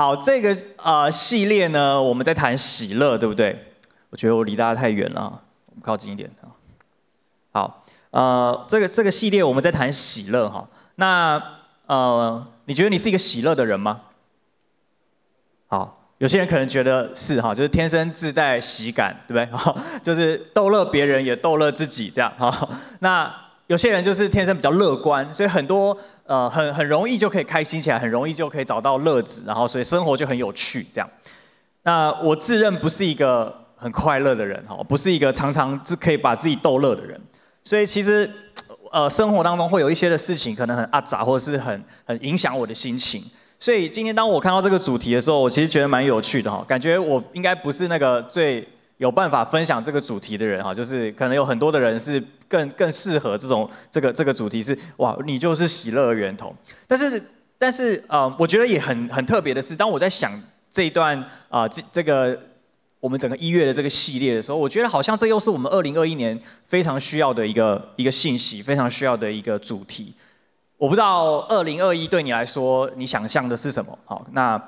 [0.00, 3.74] 好，这个呃系列呢，我们在谈喜乐，对不对？
[4.08, 6.48] 我觉得我离大家太远了，我们靠近一点啊。
[7.52, 10.66] 好，呃，这个这个系列我们在谈喜乐哈。
[10.94, 11.38] 那
[11.84, 14.00] 呃，你觉得你是一个喜乐的人吗？
[15.66, 19.70] 好，有些人可能觉得是哈，就是天生自带喜感，对不对？
[20.02, 22.66] 就是逗乐别人也逗乐自己这样哈。
[23.00, 23.30] 那
[23.66, 25.94] 有些人就是天生比较乐观，所以很多。
[26.30, 31.10] 呃，很很容易就可以开心起来，很容易就可以找到乐子，然后所以生活就很有趣这样。
[31.82, 37.20] 那我自认不是一个很快乐的人哈，不是一个常常只可以把自己逗乐的人，
[37.64, 38.30] 所以其实
[38.92, 43.20] 呃生活当中会有一些的事情可能很阿杂，或者是很很影响我的心情。
[43.58, 48.64] 所以今天当我看到这个主题的时候，我其实觉得蛮有趣的哈，感觉我应该不是那个最
[49.00, 52.22] 有办法分享这个主题的人哈，就是可能有很多的人是。
[52.50, 56.52] 更更适合这种这个这个主题是哇，你就是喜乐的源头。
[56.88, 57.22] 但是
[57.56, 60.32] 但是呃，我觉得也很很特别的是，当我在想
[60.68, 62.36] 这一段啊这、这个
[62.98, 70.12] 我们整个一月的这个系列的时候，我觉得好像这又是我们二零二一年非常需要的一个一个信息，非常需要的一个主题。
[70.76, 73.96] 我不知道二零二一对你来说，你想象的是什么？
[74.04, 74.60] 好，那。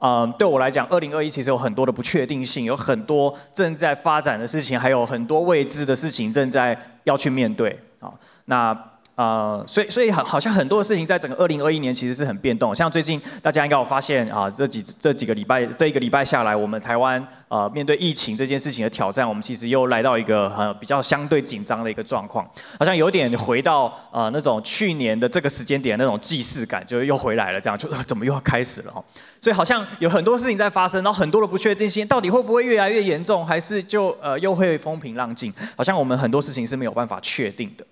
[0.00, 7.78] 嗯，对我来讲，二零二一其实有很多的不确定性，有很多正在发展的事情，还有很多未知的事情正在要去面对。
[8.00, 8.10] 啊，
[8.46, 8.76] 那
[9.20, 12.74] 呃，所以所以好，好像很多的事情在整个二零二一年其实是很变动。
[12.74, 29.04] 像最近大家应该有发现啊，这几这几个礼拜，这一个礼拜下来，我们台湾呃面对疫情这件事情的挑战，我们其实又来到一个呃比较相对紧张的一个状况，好像有点回到呃那种去年的这个时间点那种既视感，就又回来了，这样就怎么又要开始了哦。
[29.42, 35.52] 所以好像有很多事情在发生，然后很多的不确定性，到底会不会越来越严重，还是就呃又会风平浪静？
[35.76, 37.84] 好像我们很多事情是没有办法确定的。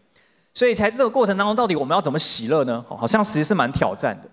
[0.59, 2.84] 所以在这个过程当中，到底我们要怎么喜乐呢？
[2.89, 4.28] 好像其实是蛮挑战的。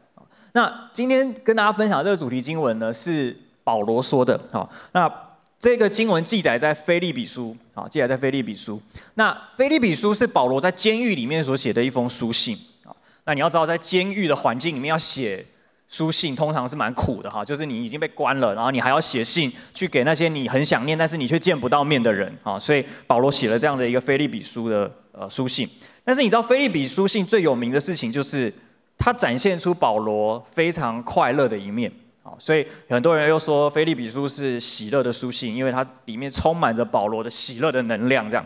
[0.53, 4.39] 那今天跟大家分享的这个主题经文呢，是保罗说的。
[4.51, 5.07] 好，那
[5.59, 8.81] 这个经文记载在腓立比书，好，记载在腓立比书。
[9.13, 12.57] 那腓立比书是保罗在监狱里面所写的一封书信。
[13.25, 15.45] 那你要知道，在监狱的环境里面要写。
[15.87, 25.69] 书信通常是蛮苦的哈，就是你已经被关了，然后你还要写信去给那些你很想念，但是你却见不到面的人啊，所以保罗写了这样的一个腓立比书的呃书信。
[26.05, 28.53] 但是你知道腓利比书信最有名的事情就是，
[28.97, 31.91] 它展现出保罗非常快乐的一面
[32.23, 38.29] 啊，所以很多人又说腓利比书是喜乐的书信，因为它里面充满着保罗的喜乐的能量。
[38.29, 38.45] 这样，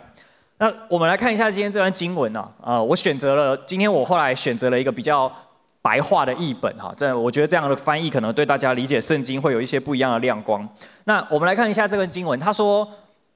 [0.58, 5.31] 那我们来看一下今天这段经文啊，呃，我选择了今天我后来选择了一个比较。
[5.81, 10.68] 白话的译本哈，这我觉得这样的翻译可能对大家理解圣经会有一些不一样的亮光。
[11.06, 12.86] 那我们来看一下这个经文，他说：“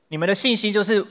[0.10, 1.04] 你们的信心就是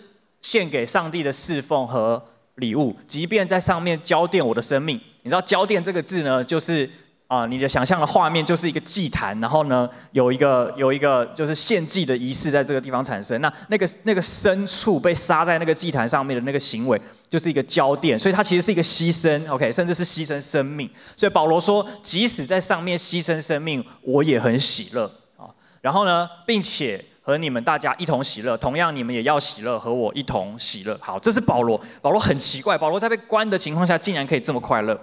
[0.43, 2.23] 献给上帝的侍奉和
[2.57, 6.89] 礼物，即便在上面浇奠我的生命。”你知道“浇奠”这个字呢，就是
[7.27, 13.41] 啊、你的想象的画面就是一个祭坛，然后呢有一个有一个就是献祭的仪式在这个地方产生。
[13.41, 17.01] 那那个那个牲畜被杀在那个祭坛上面的那个行为。
[17.31, 20.87] 就是一个浇奠，所以它其实是一个牺牲，OK，甚至是牺牲生命。
[21.17, 25.49] 所以保罗说，即使在上面牺牲生命，我也很喜乐啊。
[25.81, 30.99] 然后呢，并且和你们大家一同喜乐，同样你们也要喜乐，和我一同喜乐。
[31.01, 31.81] 好，这是保罗。
[32.01, 34.99] 保罗很奇怪，保罗在被关的情况下，竟然可以这么快乐。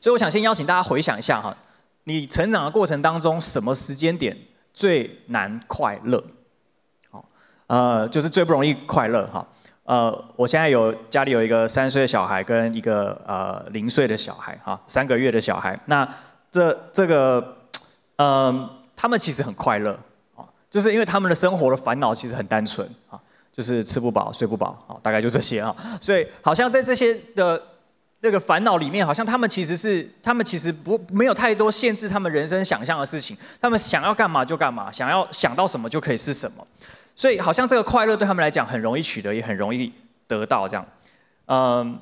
[0.00, 1.54] 所以我想先邀请大家回想一下哈，
[2.04, 4.36] 你成长的过程当中，什么时间点
[4.72, 6.24] 最难快乐？
[7.10, 7.24] 好，
[7.66, 9.46] 呃，就是最不容易快乐哈。
[9.84, 15.78] 呃，我现在有家里有一个三岁的小孩跟一个呃零岁的小孩哈，三个月的小孩。
[15.86, 16.08] 那
[16.50, 17.56] 这这个，
[18.16, 19.98] 嗯、他们其实很快乐，
[20.70, 23.18] 就是因为他们的生活的烦恼其实很单纯啊，
[23.52, 25.74] 就是吃不饱睡不饱啊，大概就这些啊。
[26.00, 27.60] 所以好像在这些的
[28.20, 36.66] 那个烦恼里面，好像他们其实是他们其实不没有太多限制他们人生想象的事情，他们想要干嘛就干嘛，想要想到什么就可以是什么。
[37.16, 39.92] 所以好像这个快乐对他们来讲很容易取得，也很容易
[40.26, 40.86] 得到这样。
[41.46, 41.98] 嗯，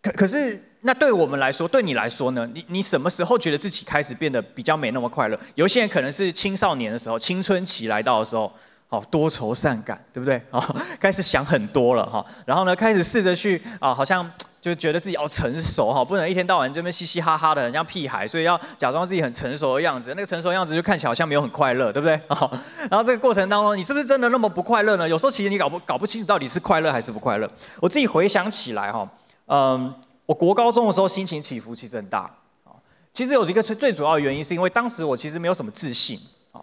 [0.00, 2.48] 可可是那对我们来说，对你来说呢？
[2.52, 5.38] 你你什么时候觉得自己开始变得比较没那么快乐？
[5.54, 8.52] 有些人可能是青少年的时候，青春期来到的时候。
[8.90, 10.40] 哦，多愁善感，对不对？
[10.52, 10.62] 啊，
[11.00, 14.30] 开始想很多了哈，然后呢，开始试着去啊，好像
[14.60, 20.10] 就觉得自己要成熟哈，不能一天到晚这边嘻嘻哈哈的，很像屁孩，所以要假装自己很成熟的样子。
[20.10, 22.14] 那个成熟样子就看起来好像没有很快乐，对不对？
[22.28, 22.48] 啊，
[22.88, 25.08] 然后这个过程当中，你是不是真的那么不快乐呢？
[25.08, 27.50] 有时候其实你搞不搞不清楚到底是快乐还是不快乐。
[27.80, 29.08] 我自己回想起来哈，
[29.46, 29.92] 嗯，
[30.26, 32.20] 我国高中的时候心情起伏其实很大
[32.64, 32.72] 啊。
[33.12, 36.18] 其实有一个最最主要的原因，是因为当时我其实没有什么自信
[36.52, 36.60] 啊。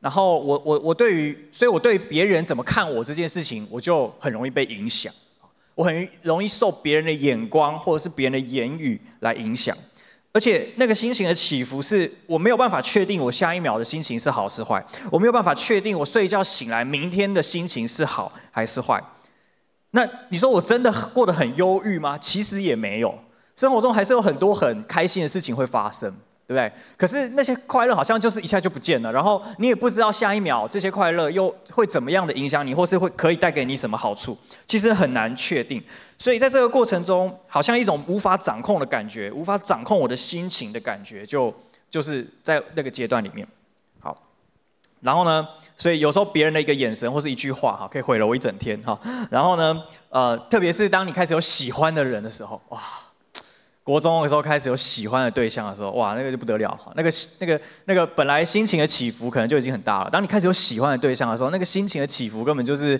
[0.00, 5.12] 然后我我我对于，所以我对别人怎么看我这件事情，我就很容易被影响，
[5.74, 9.76] 我很容易受别人的眼光或者是别人的言语来影响。
[10.32, 19.00] 而且那个心情的起伏是我没有办法确定我下一秒的心情是好是坏，我没有办法确定我睡一觉醒来明天的心情是好还是坏。
[19.94, 22.18] 那你说我真的过得很忧郁吗？
[22.18, 23.16] 其实也没有，
[23.56, 26.12] 生活中还是有很多很开心的事情会发生。
[26.46, 26.70] 对不对？
[26.98, 34.36] 可是那些快乐好像就是一下就不见了，然后你也不知道下一秒这些快乐又会怎么样的影响你，或是会可以带给你什么好处，
[34.66, 35.82] 其实很难确定。
[36.18, 41.50] 所以在这个过程中，好像一种无法掌控的感觉，无法掌控我的心情的感觉，就
[41.90, 43.48] 就是在那个阶段里面。
[45.04, 45.46] 然后呢，
[45.76, 48.98] 所以有时候别人的一个眼神或是一句话，哈，可以毁了我一整天，哈。
[49.30, 49.76] 然后呢，
[50.08, 52.80] 呃，特别是当你开始有喜欢的人的时候，哇。
[53.82, 60.08] 国中的时候开始有喜欢的对象的时候，哇，那个就不得了，哈那个那个那个本来心情的起伏可能就已经很大了。
[60.08, 62.98] 当你开始有喜欢的对象的时候，那个心情的起伏根本就是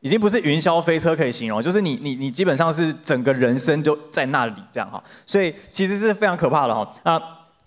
[0.00, 5.04] 已经不是云霄飞车可以形容，就是你你你基本上是整个人生都在那里这样哈。
[5.26, 6.88] 所以其实是非常可怕的哈。
[7.02, 7.20] 啊，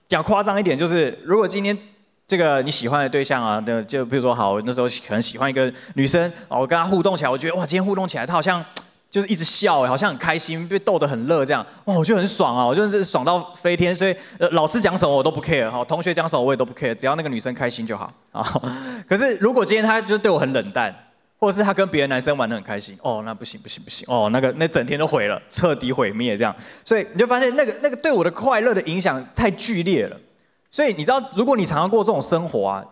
[0.07, 1.77] 讲夸张一点，就是如果今天
[2.27, 8.63] 这个你喜欢的对象啊，就比如说好，那时候可能喜欢一个女生，我跟她互动起来，我觉得哇，今天互动起来，她好像。
[9.07, 13.95] 就是一直笑，好像很开心，被逗得很乐，这样哇，我就很爽啊，我就是爽到飞天。
[13.95, 18.43] 所以呃，老师讲什么我都不 care 哈，同学讲什么我也都不 care，只要那个女生开心就好啊。
[19.07, 20.93] 可是如果今天她就对我很冷淡，
[21.39, 26.53] 或者是她跟别的男生玩得很开心，哦，那不行不行不行，哦，那个那整天都毁了，彻底毁灭这样。
[26.83, 30.17] 所以你就发现那个那个对我的快乐的影响太剧烈了。
[30.75, 32.83] 所以你知道，如果你常常过这种生活啊，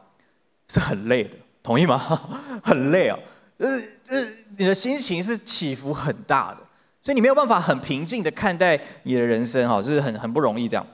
[0.70, 1.32] 是很累的，
[1.62, 2.00] 同意吗？
[2.64, 3.20] 很累啊。
[3.58, 3.68] 呃
[4.08, 4.26] 呃，
[4.58, 6.60] 你的心情是起伏很大的，
[7.02, 10.88] 所以你没有办法很平静的看待你的人生哈，就是很很不容易这样。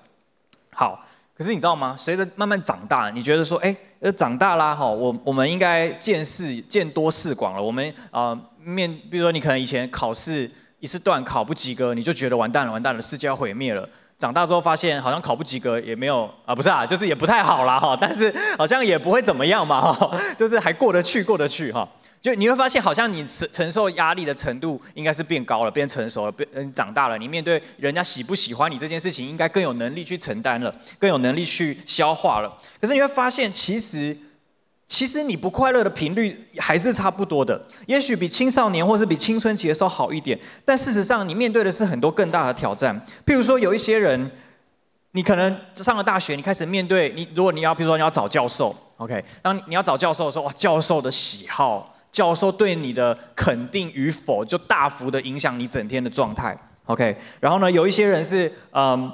[0.72, 1.06] 好，
[1.38, 1.96] 可是你知道吗？
[1.96, 7.62] 随着慢慢长大，你觉得说，哎，呃，长大啦哈，我我们应该见识见多识广了。
[7.62, 10.50] 我们啊、面，比如说你可能以前考试
[10.80, 13.88] 一次段考不及格，你就觉得完蛋了，完蛋了，世界要毁灭了。
[14.19, 21.88] 长大之后发现好像考不及格也没有啊，不是啊，就是也不太好啦哈，但是好像也不会怎么样嘛哈，就是还过得去，过得去哈。
[22.21, 27.18] 就你会发现，好像你承承受压力的程度应该是变高了，变成熟了，变嗯长大了。
[27.18, 32.54] 你面对人家喜不喜欢你这件事情，应该更有能力去承担了，更有能力去消化了。
[32.81, 34.18] 可是你会发现，其实
[34.90, 43.00] 其实你不快乐的频率还是差不多的，也许比青少年或是比青春期的时候好一点，但事实上你面对的是很多更大的挑战。
[43.26, 44.30] 譬如说，有一些人，
[45.12, 51.96] 你可能上了大学，你开始面对你，如果你要，譬如说你要找教授，OK，当你要找教授的时候，哇，教授的喜好。
[52.12, 56.58] 教授对你的肯定与否，就大幅的影响你整天的状态。
[56.86, 59.12] OK，然后呢，有一些人是，嗯，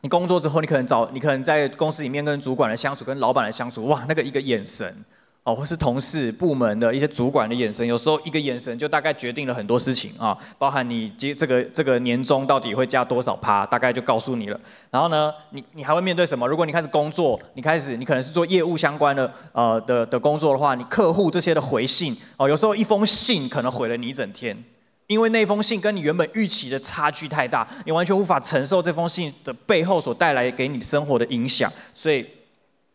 [0.00, 5.04] 你工作之后，你可能找，你可能在公司里面跟主管的相处，跟老板的相处，哇，那个一个眼神。
[5.44, 14.60] 哦，或是同事、部门的一些主管的眼神，有时候一个眼神就大概决定了很多事情啊，包含你接这个这个年终到底会加多少趴，大概就告诉你了。
[14.90, 16.46] 然后呢，你你还会面对什么？
[16.46, 24.62] 如果你开始工作，你开始你可能是做业务相关的呃的的工作的话，你客户这些的回信哦，有时候一封信可能毁了你一整天，
[25.08, 32.24] 因为那封信跟你原本预期的差距太大，你完全无法承受这封信的背后所带来给你生活的影响，所以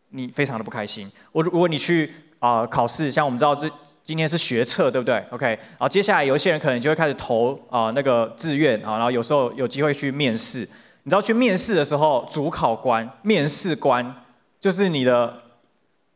[0.08, 1.12] 你非常的不开心。
[1.30, 2.10] 我如果你去。
[2.40, 3.66] 啊、考试像我们知道这
[4.02, 10.58] 今天是学测，对不对？OK，好接下来有一些人可能就会开始投啊、那个志愿啊，然后有时候有机会去面试。
[11.04, 14.14] 你知道去面试的时候，主考官、面试官
[14.60, 15.28] 就是你的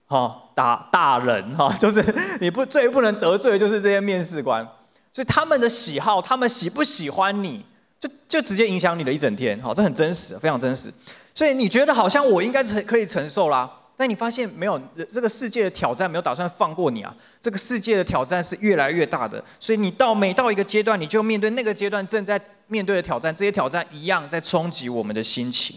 [0.05, 2.05] 哈、哦、大大人哈、就是
[2.43, 4.69] 你不最不能得罪的就是这些面试官，
[5.12, 7.65] 所以他们的喜好，他们喜不喜欢你
[8.00, 9.61] 就就直接影响你的一整天。
[9.61, 10.93] 好、这很真实，非常真实。
[11.35, 13.71] 所以你觉得好像我应该承可以承受啦。
[14.00, 17.12] 但你发现没有，这个世界的挑战没有打算放过你啊！
[17.43, 25.77] 这个世界的挑战是越来越大的，所以你到每到一个阶段，你就面对那个阶段正在面对的挑战，这些挑战一样在冲击我们的心情。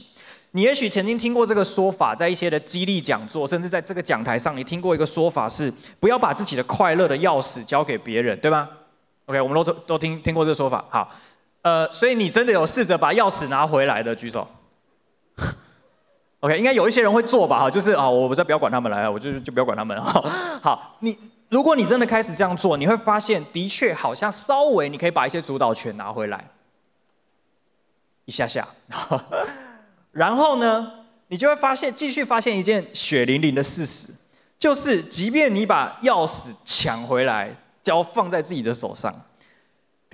[0.52, 8.70] 你也许曾经听过这个说法，在一些的激励讲座，甚至在这个讲台上，你听过一个说法是：不要把自己的快乐的钥匙交给别人，对吗
[9.32, 10.84] ？OK，我们都都听听过这个说法。
[10.90, 11.10] 好，
[11.62, 14.46] 呃，所以你真的有试着把钥匙拿回来的，举手。
[16.42, 20.22] OK，应该有一些人会做吧，哈，就是啊，我再不要管他们来，我就就不要管他们，哈。
[20.62, 21.18] 好，你
[21.50, 26.50] 如果你真的开始这样做，你会发现，的确好像稍微你可以把一些主导权拿回来，
[28.26, 28.68] 一下下。
[30.12, 30.92] 然后呢，
[31.28, 34.10] 你就会发现，继续发现一件血淋淋的事实，
[34.58, 39.14] 就是即便你把钥匙抢回来，交放在自己的手上，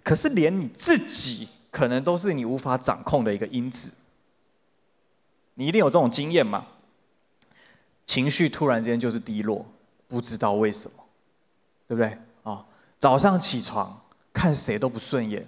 [0.04, 3.94] 可是连你自己可能都是你无法掌控的一个因子。
[5.56, 6.66] 你一定有这种经验吗？
[8.06, 9.66] 情绪突然间就是低落，
[10.08, 11.04] 不知道为什么，
[11.88, 12.18] 对不对？
[12.44, 12.64] 啊，
[12.98, 15.46] 早上起床看谁都不顺眼，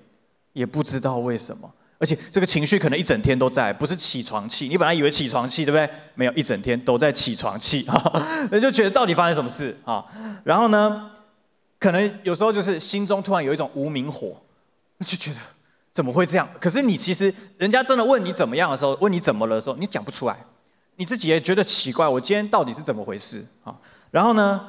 [0.51, 1.71] 也不知道为什么。
[1.99, 4.67] 而且这个情绪可能一整天都在，不是起床气。
[4.67, 5.89] 你本来以为起床气，对不对？
[6.15, 7.85] 没有，一整天都在起床气，
[8.51, 10.05] 那就觉得到底发生什么事啊？
[10.43, 11.11] 然后呢，
[11.79, 14.35] 可能有时候就是心中突然有一种无名火，
[15.05, 15.37] 就觉得
[15.93, 16.47] 怎么会这样？
[16.59, 20.37] 可是你其实人家真的问你怎么样的时候，问你怎么了的时候，你讲不出来，
[20.97, 23.73] 你自己也觉得奇怪，我今天到底是怎么回事啊？
[24.11, 24.67] 然后呢，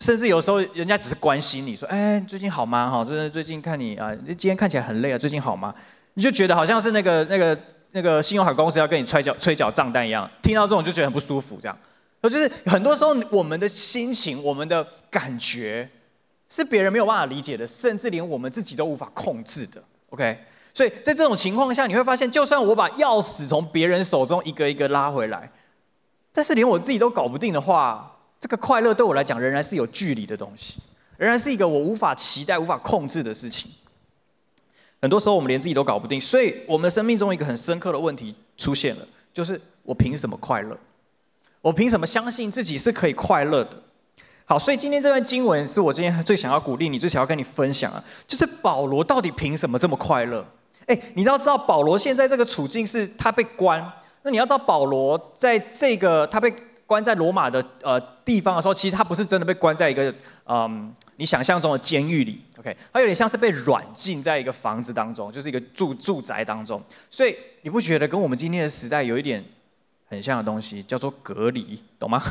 [0.00, 2.88] 甚至有时候人家只是关心你说，哎，最近好吗？
[2.88, 5.74] 哈，就是最近看你啊，今天看起来很累啊，最近好吗？
[6.14, 7.58] 你就觉得好像是那个那个
[7.90, 11.76] 那个信用卡公司要跟你催缴催缴账单一样，听到这种就觉得很不舒服，这样。
[12.22, 15.90] 就是很多时候我们的心情、我们的感觉
[16.54, 19.82] 是别人没有办法理解的，甚至连我们自己都无法控制的。
[20.10, 20.38] OK，
[20.74, 25.50] 所以在这种情况下，你会发现，就算我把钥匙从别人手中一个一个拉回来，
[26.30, 30.76] 但是连我自己都搞不定的话，这个快乐对我来讲仍然是有距离的东西，
[31.16, 33.70] 仍然是一个我无法期待、无法控制的事情。
[35.00, 40.76] 很多时候我们连自己都搞不定，所以我们生命中一个很深刻的问题出现了，就是我凭什么快乐？
[41.62, 43.82] 我凭什么相信自己是可以快乐的？
[44.44, 50.46] 好，所以今天这段经文是我今天最想要鼓励你、最想要跟你分享啊，就是保罗到底凭什么这么快乐？
[50.86, 53.80] 诶，你要知道保罗现在这个处境是他被关，
[54.22, 56.52] 那你要知道保罗在这个他被
[56.86, 60.14] 关在罗马的呃地方的时候，其实他不是真的被关在一个
[60.46, 60.94] 嗯。
[61.16, 66.82] 你想象中的监狱里，OK，他有点像是被软禁在一个房子当中，就是一个住住宅当中。
[67.08, 69.44] 所以你不觉得跟我们今天的时代有一点
[70.12, 72.22] 很像的东西，叫做隔离，懂吗？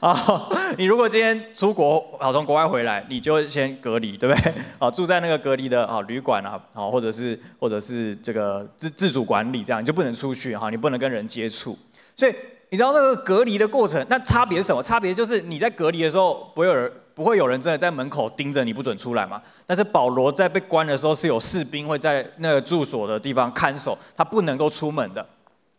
[0.00, 4.52] 啊， 你如果今天出国，好从国外回来，你就先隔离，对不对？
[4.80, 11.78] 啊， 住在那个隔离的啊旅馆啊，啊，或者是或者是这个自自主管理这样，你就不能出去哈，你不能跟人接触。
[12.16, 12.34] 所以
[12.70, 14.82] 你知道那个隔离的过程，那差别是什么？
[14.82, 16.90] 差别就是你在隔离的时候不会有人。
[17.16, 19.40] 不会有人真的在门口盯着你不准出来嘛？
[19.66, 25.26] 但是保罗在被关的时候是有士兵会在那个住所的地方看守，他不能够出门的。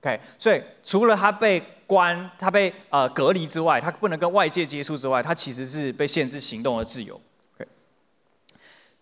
[0.08, 7.20] OK，所以除了他被关、他被呃隔离之外，他不能跟外界接触之外，他其实是被限制行动的自由。
[7.56, 7.70] OK，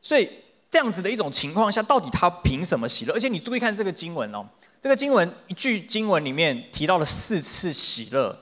[0.02, 0.28] 所以
[0.72, 3.14] 这样子的一种情况下，到底他凭什么喜乐？
[3.14, 4.44] 而且你注意看这个经文哦，
[4.82, 8.36] 这个经文一句经文里面提到了四次喜乐，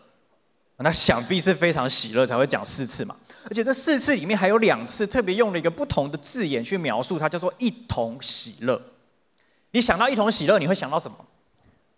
[0.77, 3.17] 那想必是非常喜乐才会讲四次嘛。
[3.46, 8.82] 而且这四次里面还有两次特别用了一个不同的字眼去描述它，叫做“一同喜乐”。
[9.72, 11.17] 你想到“一同喜乐”，你会想到什么？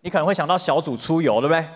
[0.05, 1.67] 你可能会想到小组出游，对不对？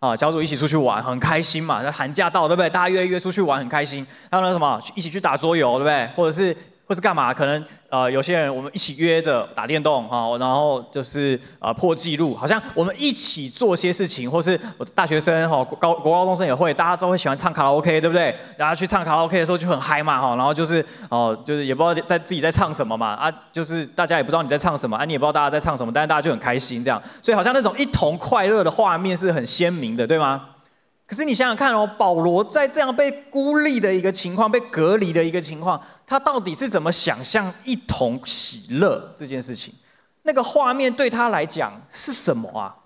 [0.00, 1.82] 啊，小组一起出去玩，很开心嘛。
[1.82, 2.70] 那寒假到，对不对？
[2.70, 4.06] 大家约一约出去玩，很开心。
[4.30, 6.10] 还有那什么，一起去打桌游，对不对？
[6.16, 6.56] 或者是。
[6.88, 7.34] 或是干嘛？
[7.34, 14.58] 可能呃，有些人我们一起约着打电动哈，然后就是呃破纪录，好像我们一起做些事情，或是
[14.94, 18.34] 大学生哈，高国高中生也会，大家都会喜欢唱卡拉 OK，对不对？
[18.56, 30.42] 然后去唱卡拉 OK 的时候就很嗨嘛哈，然后就是哦，就是也不知道在自己在唱什么嘛啊，就是大家也不知道你在唱什么啊，你也不知道大家在唱什么，但是大家就很开心这样，所以好像那种一同快乐的画面是很鲜明的，对吗？
[31.08, 39.72] 可是你想想看哦，保罗在这样被孤立的一个情况，被隔离的一个情况，他到底是怎么想象一同喜乐这件事情？
[40.24, 42.76] 那个画面对他来讲是什么啊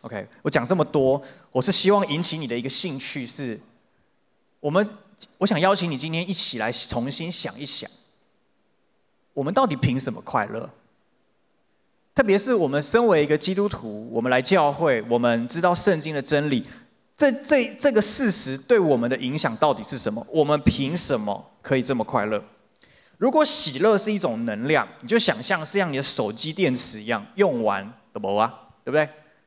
[0.00, 1.22] ？OK，我讲这么多，
[1.52, 3.60] 我是希望引起你的一个兴趣是，
[4.58, 4.90] 我们，
[5.38, 7.88] 我想邀请你今天一起来重新想一想，
[9.34, 10.68] 我们到底凭什么快乐？
[12.12, 16.66] 特别是我们身为一个基督徒，我们来教会，我们知道圣经的真理。
[17.20, 20.26] 这这这个事实对我们的影响到底是什么？
[20.30, 22.42] 我们凭什么可以这么快乐？
[23.18, 28.50] 如果喜乐是一种能量，你就想象是像你的手机电池一样，用完了不啊？
[28.82, 29.06] 对不对？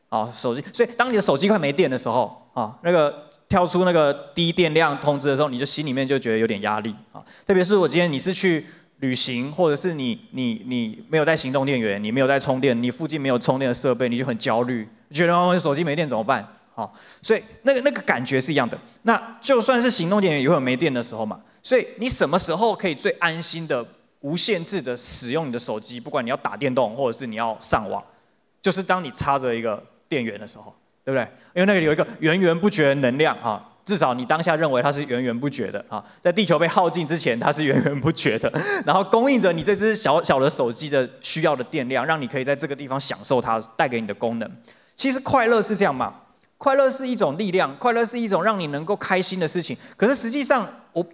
[0.10, 0.63] 啊，手机。
[0.72, 7.25] 所以当你的手机快没电的时候，啊，那个跳出那个低电量通知的时候，你就心里面就觉得有点压力啊。
[7.44, 8.68] 特别是我今天你是去
[9.00, 16.48] 旅行，或者是你你你没有带行动电源，你没有带充电，你附近没有充电的设备，你就很焦虑，觉得我手机没电怎么办？
[16.75, 18.77] 好，所以那个那个感觉是一样的。
[19.03, 21.39] 那就算是行动电源也会有没电的时候嘛。
[21.62, 23.86] 所以你什么时候可以最安心的、
[24.22, 26.00] 无限制的使用你的手机？
[26.00, 28.03] 不管你要打电动或者是你要上网，
[28.62, 30.75] 就是当你插着一个电源的时候，
[31.06, 31.24] 对不对？
[31.53, 38.51] 因为那个有一个源源不绝的能量啊，至少你当下认为它是源源不绝的啊，在地球被耗尽之前，它是源源不绝的，
[38.86, 44.51] 然后供应着你这只小小的手机的需要的电量，让你可以在这个地方享受它带给你的功能。
[44.96, 46.13] 其实快乐是这样嘛。
[46.63, 49.77] 快乐是一种力量，快乐是一种让你能够开心的事情。
[49.98, 51.05] 可是实际上，我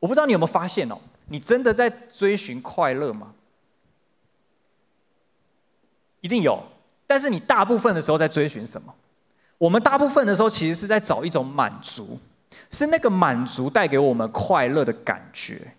[0.00, 3.34] 我不知道你有没有发现哦，你真的在追寻快乐吗？
[6.22, 6.62] 一定有，
[7.06, 8.94] 但是你大部分的时候在追寻什么？
[9.58, 12.18] 我们大部分的时候其实是在找一种满足，
[12.70, 15.74] 是那个满足带给我们快乐的感觉。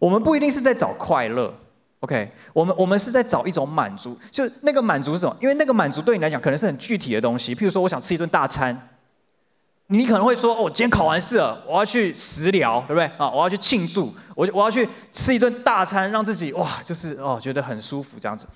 [0.00, 1.54] 我们不一定是在找快乐。
[2.04, 5.34] OK，我们我们是在找一种满足，就那个满足是什么？
[5.40, 8.90] 因为那个满足对你来讲可能是很具体的东西，譬如说我想吃一顿大餐，
[9.86, 13.06] 你可能会说哦，今天考完试了，我要去食疗，对不对？
[13.16, 18.46] 啊，我要去庆祝，我我要去吃一顿大餐，让自己哇，就是哦，觉得很舒服这样子。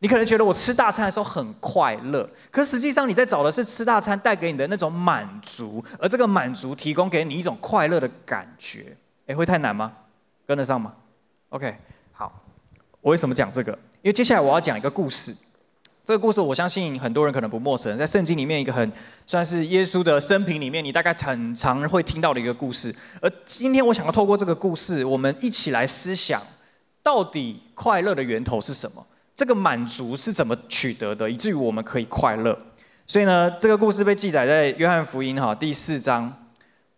[0.00, 8.94] 你可能觉得我吃大餐的时候很快乐，可实际上你在找的是吃大餐带给你的那种满足，而这个满足提供给你一种快乐的感觉。
[9.26, 9.90] 诶，会太难吗？
[10.46, 10.92] 跟得上吗
[11.48, 11.78] ？OK。
[13.00, 13.72] 我为什么讲这个？
[14.02, 15.34] 因为接下来我要讲一个故事。
[16.04, 18.92] 这个故事我相信很多人可能不陌生，在圣经里面一个很
[19.26, 22.94] 算是耶稣的生平里面，你大概很常会听到的一个故事。
[23.22, 26.42] 而今天我想要透过这个故事，我们一起来思想，
[27.02, 29.06] 到底快乐的源头是什么？
[29.36, 32.58] 这个满足是怎么取得的，以至于我们可以快乐？
[33.06, 36.39] 所以呢，这个故事被记载在约翰福音哈第四章，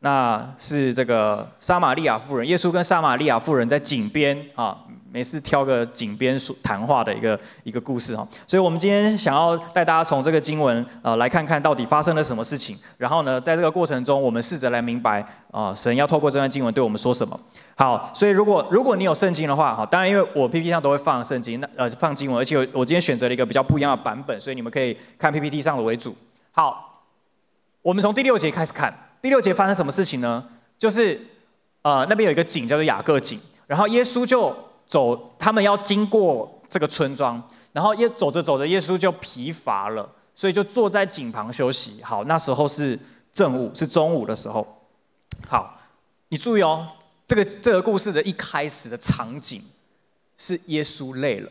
[0.03, 4.77] 那是这个撒玛利亚妇人，耶稣跟撒玛利亚妇人在井边啊。
[5.15, 17.39] 每次挑个井边说谈话的一个一个故事哈，所以我们今天想要带大家从这个经文呃来看看到底发生了什么事情，然后呢，在这个过程中，我们试着来明白啊、神要透过这段经文对我们说什么。
[17.75, 26.17] 好，所以如果如果你有圣经的话哈，当然因为我 PPT 上都会放圣经，那呃放经文，而且我今天选择了一个比较不一样的版本，所以你们可以看 PPT 上的为主。
[26.53, 27.03] 好，
[27.83, 28.91] 我们从第六节开始看，
[29.23, 30.47] 第六节发生什么事情呢？
[30.77, 31.19] 就是
[31.81, 34.55] 呃那边有一个井叫做雅各井，然后耶稣就。
[34.85, 42.03] 走，他们要经过这个村庄，然后耶走着走着，耶稣就疲乏了，所以就坐在井旁休息。
[42.03, 42.99] 好，那时候是
[43.33, 44.83] 正午，是中午的时候。
[45.49, 45.81] 好，
[46.29, 46.87] 你注意哦，
[47.27, 49.63] 这个这个故事的一开始的场景
[50.37, 51.51] 是耶稣累了。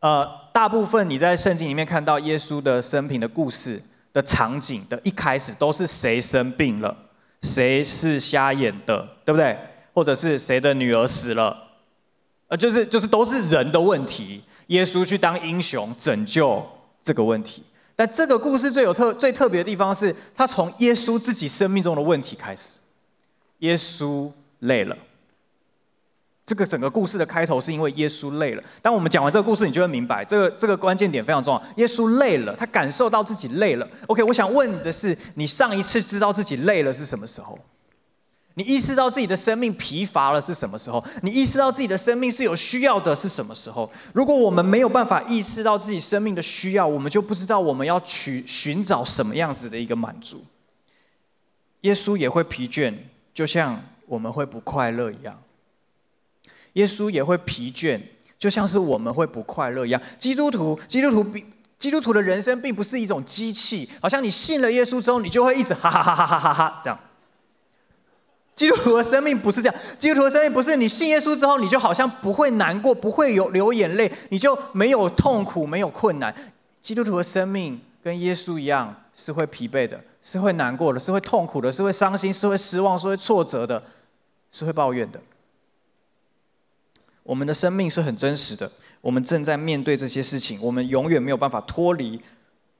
[0.00, 3.82] 呃，大部分你在圣经里面看到耶稣的生平的故事
[4.14, 6.96] 的场景的一开始都是谁生病了，
[7.42, 9.54] 谁是瞎眼的，对不对？
[9.92, 11.68] 或者是谁的女儿死了，
[12.48, 14.42] 呃，就是就是都是人的问题。
[14.68, 16.66] 耶稣去当英雄拯救
[17.02, 17.62] 这个问题，
[17.94, 22.80] 但这个故事最有特最特别的地方是，他从耶稣自己生命中的问题开始。
[23.58, 24.96] 耶稣累了，
[26.46, 28.62] 这个整个故事的开头是因为耶稣累了。
[28.82, 31.62] 当我们讲完这个故事，你就会明白这个这个关键点非常重要。
[31.76, 33.88] 耶稣累了，他感受到自己累了。
[34.08, 37.58] OK，我想问的是，你上一次知道自己累了是什么时候？
[38.56, 41.02] 你意识到自己的生命疲乏了是什么时候？
[41.22, 43.90] 你意识到自己的生命是有需要的是什么时候？
[44.12, 50.44] 如果我们没有办法意识到自己生命的需要，我们就不知道我们要去寻找什么样子的一个满足。
[51.80, 52.94] 耶稣也会疲倦，
[53.32, 55.40] 就像我们会不快乐一样。
[56.74, 58.00] 耶稣也会疲倦，
[58.38, 60.00] 就像是我们会不快乐一样。
[60.18, 61.44] 基督徒，基督徒比
[61.78, 66.98] 基督徒的人生并不是一种机器，好像你信了耶稣之后，你就会一直哈哈哈哈哈哈哈这样。
[68.56, 76.32] 基督徒的生命不是这样，基督徒的生命不是你信耶稣之后，你就好像不会难过，不会有流眼泪，你就没有痛苦，没有困难。
[76.80, 83.82] 基督徒的生命跟耶稣一样，是会疲惫的，是会难过的，是会痛苦的，是会伤心，是会失望，是会挫折的，
[84.52, 85.20] 是会抱怨的。
[87.24, 92.20] 我们的生命是很真实的，我们正在面对这些事情，我们永远没有办法脱离。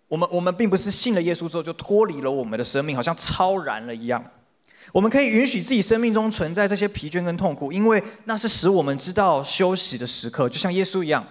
[0.07, 4.25] 我们我们并不是信了耶稣之后就脱离了我们的生命，好像超然了一样。
[4.93, 11.27] 我们可以允许自己生命中存在这些疲倦跟痛苦，因为那是使我们知道休息的时刻，就像耶稣一样。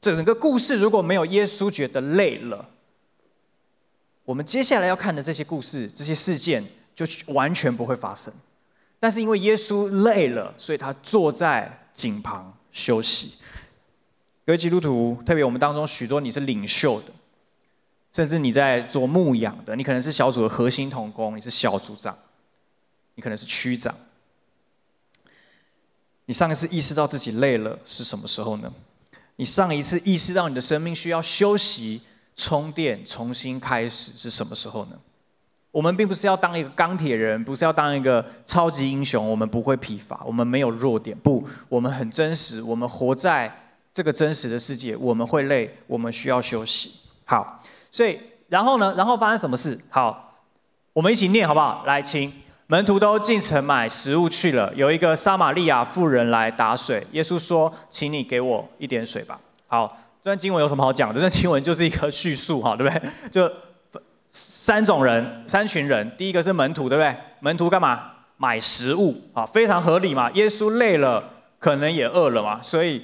[0.00, 2.68] 整个故事如果没有耶稣觉得累了，
[4.24, 6.62] 我们接下来要看的这些故事、这些事件
[6.94, 8.32] 就完全不会发生。
[8.98, 13.32] 但是因为耶稣累了，所以他坐在井旁休息。
[14.44, 17.12] 各位基督徒，特别我们当中许多你是领袖的，
[18.12, 22.16] 甚至你在做牧养的，你可能是小组的核心同工，你是小组长。
[23.18, 23.96] 你可能是区长，
[26.26, 28.70] 你上一次意识到自己累了是什么时候呢？
[29.36, 32.02] 你上一次意识到你的生命需要休息、
[32.34, 35.00] 充电、重新开始是什么时候呢？
[35.76, 43.54] 我们并不是要当一个钢铁人，不是要当一个超级英雄，我们不会疲乏，我们没有弱点，不，我们很真实，我们活在
[43.92, 46.94] 这个真实的世界，我们会累，我们需要休息。
[47.26, 48.94] 好，所以然后呢？
[48.96, 49.78] 然后发生什么事？
[49.90, 50.38] 好，
[50.94, 51.84] 我们一起念好不好？
[51.84, 52.32] 来，请。
[52.68, 54.72] 门徒都进城买食物去了。
[54.74, 57.06] 有一个撒玛利亚妇人来打水。
[57.12, 61.16] 耶稣说：“请你给我一点水吧。”好，这段经文有什么好讲的？
[61.16, 63.10] 这段经文就是一个叙述，哈，对不对？
[63.30, 63.52] 就
[64.38, 66.10] 三种人，三群人。
[66.18, 67.16] 第一个是门徒，对不对？
[67.40, 68.10] 门徒干嘛？
[68.36, 70.30] 买食物，啊，非常合理嘛。
[70.32, 71.24] 耶稣累了，
[71.58, 73.02] 可能也饿了嘛，所以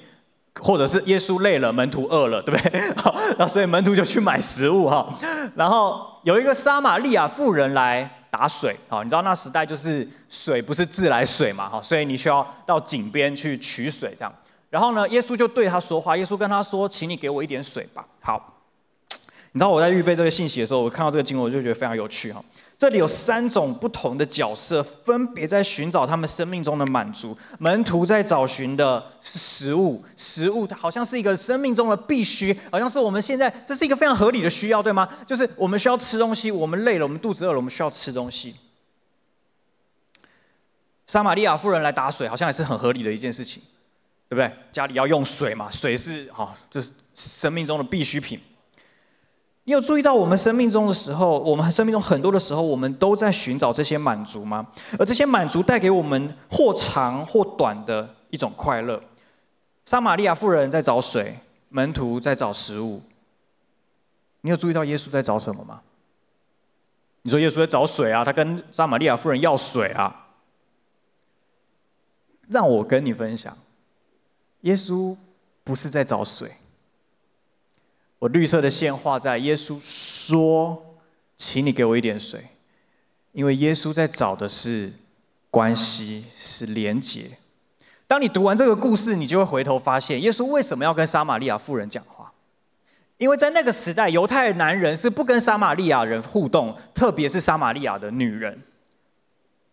[0.60, 2.80] 或者是耶稣累了，门徒饿了，对不对？
[3.00, 5.18] 好，那所以门徒就去买食物，哈。
[5.56, 8.18] 然后有一个撒玛利亚妇人来。
[8.32, 8.74] 打水。
[8.88, 14.34] 好，你知道那时代就是水不是自来水嘛，哈，所以你需要到井边去取水这样。
[14.70, 18.61] 然后呢，耶稣就对他说话，耶稣跟他说：“请你给我一点水吧。”好，
[19.54, 22.42] 你知道我在预备这个信息的时候，我看到这个经文，我就觉得非常有趣哈。
[22.78, 27.36] 这里有三种不同的角色，分别在寻找他们生命中的满足。
[27.58, 35.06] 门徒在找寻的是食物，食物好像是一个生命中的必须，好像是我们现在这是一个非常合理的需要，对吗？
[35.26, 38.56] 就是我们需要吃东西，我们累了，我们肚子饿了，我们需要吃东西。
[41.06, 43.62] 撒玛利亚妇人来打水，好像也是很合理的一件事情，
[44.30, 44.50] 对不对？
[44.72, 48.40] 家里要用水嘛，水是好，就是生命中的必需品。
[49.64, 54.66] 你有注意到我们生命中的时候，我们生命中很多的时候，我们都在寻找这些满足吗？
[54.98, 59.00] 而这些满足带给我们或长或短的一种快乐。
[59.84, 63.02] 撒玛利亚妇人在找水，门徒在找食物。
[64.40, 65.82] 你有注意到耶稣在找什么吗？
[67.22, 70.26] 你说耶稣在找水啊，他跟撒玛利亚妇人要水啊。
[72.48, 73.56] 让我跟你分享，
[74.62, 75.16] 耶稣
[75.62, 76.50] 不是在找水。
[78.22, 80.80] 我绿色的线画在耶稣说
[81.36, 82.46] ：“请你给我一点水。”
[83.32, 84.92] 因为耶稣在找的是
[85.50, 87.36] 关系，是连结。
[88.06, 92.32] 当你读完这个故事，你就会回头发现，耶稣为什么要跟撒玛利亚妇人讲话？
[93.16, 98.62] 因为在那个时代，犹太男人是不跟撒玛利亚人互动，特别是撒玛利亚的女人，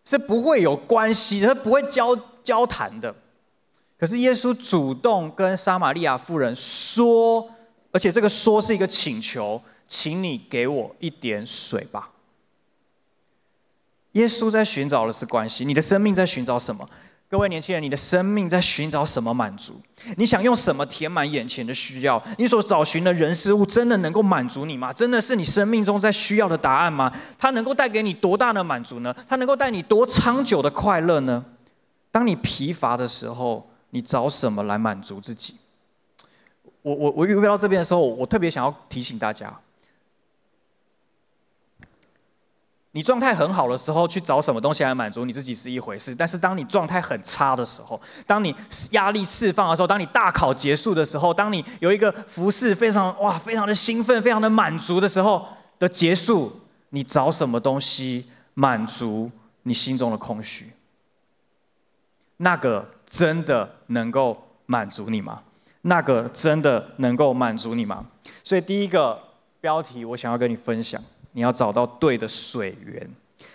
[0.04, 3.14] 是不会有关系，是不会交交谈的。
[3.96, 7.48] 可是耶稣主动跟撒玛利亚妇人说。
[7.92, 12.10] 而且这个说是一个请求，请你给我一点水吧。
[14.12, 16.88] 耶稣在寻找的是关系，你的生命在寻找什么？
[17.28, 19.80] 各位年轻人，你的生命在寻找什么满足？
[20.16, 22.20] 你想用什么填满眼前的需要？
[22.38, 24.92] 你所找寻的人事物真的能够满足你吗？
[24.92, 27.12] 真的是你生命中在需要的答案吗？
[27.38, 29.14] 它能够带给你多大的满足呢？
[29.28, 31.44] 它能够带你多长久的快乐呢？
[32.10, 35.54] 当你疲乏的时候，你找什么来满足自己？
[36.82, 39.54] 我我我预备到这边的时候，我特别想要提醒大家：
[42.92, 48.54] 你状态很好的时候，去找什么东西来满足你自己是一回事；但是当你状态很差的时候，当你
[48.92, 55.46] 压力释放的时候，当你大考结束的时候，当你有一个服饰非常哇非常的兴奋、非常的满足的时候
[55.78, 59.30] 的结束，你找什么东西满足
[59.64, 60.72] 你心中的空虚？
[62.38, 65.42] 那个真的能够满足你吗？
[65.82, 68.06] 那个真的能够满足你吗？
[68.44, 69.18] 所以第一个
[69.60, 73.08] 标题，我想要跟你分享：你要找到对的水源，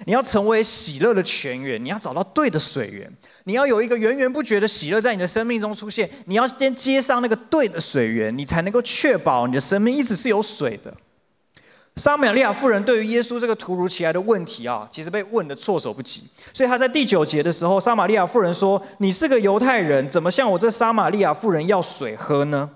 [0.06, 3.12] 你要成为喜乐的泉源，你要找到对的水源，
[3.44, 6.10] 你要有一个源源不绝的喜乐在你的生命中出现。
[6.26, 10.94] 你要先接上那个对的水源，你才能够确保你的生命一直是有水的。
[11.96, 16.24] 撒玛利亚妇人对于耶稣这个突如其来的问题啊，其实被问得措手不及。
[16.54, 22.72] 所以他在第九节的时候，撒玛利亚妇人说：“你是个犹太人，怎么向我这撒玛利亚妇人要水喝呢？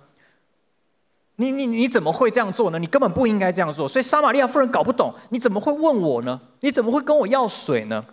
[1.36, 2.80] 你你你怎么会这样做呢？
[2.80, 6.40] 你根本不应该这样做。”所以撒玛利亚妇人搞不懂，你怎么会问我呢？
[6.62, 8.06] 你怎么会跟我要水呢？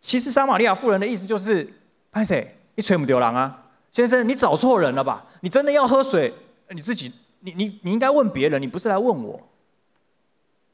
[0.00, 1.70] 其实撒玛利亚妇人的意思就是
[2.10, 2.56] ：“潘谁？
[2.74, 5.26] 一吹母牛郎啊，先生，你找错人了吧？
[5.42, 6.32] 你真的要喝水，
[6.70, 9.38] 你自己，你你你应该问别人，你不是来问我。”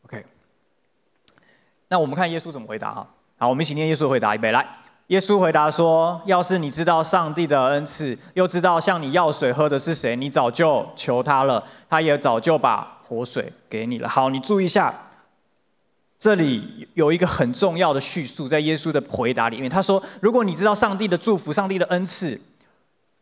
[0.03, 0.25] OK，
[1.91, 3.07] 那我们看耶稣怎么回答哈。
[3.37, 4.65] 好，我们一起念耶稣的回答，预备来。
[5.09, 14.95] 耶稣回答说：“要是你知道上帝的恩赐，又知道向你要水喝的是谁，你早就求他了，他也早就把活水给你了。”好，你注意一下，
[16.17, 22.41] 这里有一个很重要的叙述，在耶稣的回答里面，他说：“如果你知道上帝的祝福、上帝的恩赐、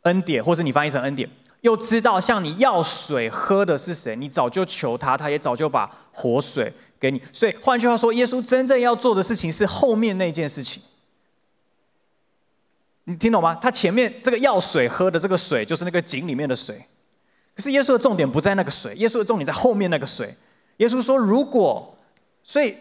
[0.02, 1.26] 恩典，或是你翻译成恩典。”
[1.62, 7.20] 又知道向你要水喝的是谁，你早就求他，他也早就把活水给你。
[7.32, 10.82] 所以换句话说，耶稣真正要做的事情是后面那件事情。
[13.04, 13.54] 你听懂吗？
[13.54, 16.84] 他前面这个要水喝的这个水，就是那个井里面的水。
[17.54, 20.36] 可是耶稣的重点不在那个水，耶稣的重点在后面那个水。
[20.76, 21.96] 耶稣说：“如果……
[22.44, 22.76] 所以，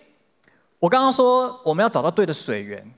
[0.79, 2.91] 我刚刚说我们要找到对的水源。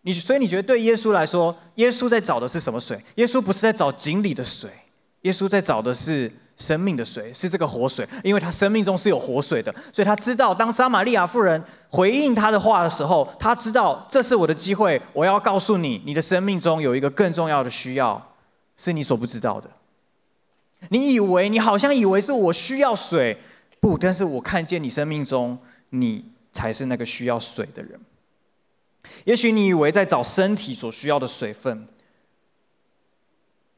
[0.00, 3.00] 你所以你觉得对耶稣来说，耶稣在找的是什么水？
[3.16, 4.70] 耶稣不是在找井里的水。”
[5.22, 18.34] 耶稣在找的是生命的水，是这个活水，因为他生命中是有活水的，所以他知道，当撒玛利亚妇人回应他的话的时候，他知道这是我的机会，我要告诉你，你的生命中有一个更重要的需要，
[18.76, 19.70] 是你所不知道的。
[20.90, 23.38] 你以为你好像以为是我需要水，
[23.80, 25.58] 不，但是我看见你生命中，
[25.90, 28.00] 你才是那个需要水的人。
[29.24, 31.88] 也许你以为在找身体所需要的水分。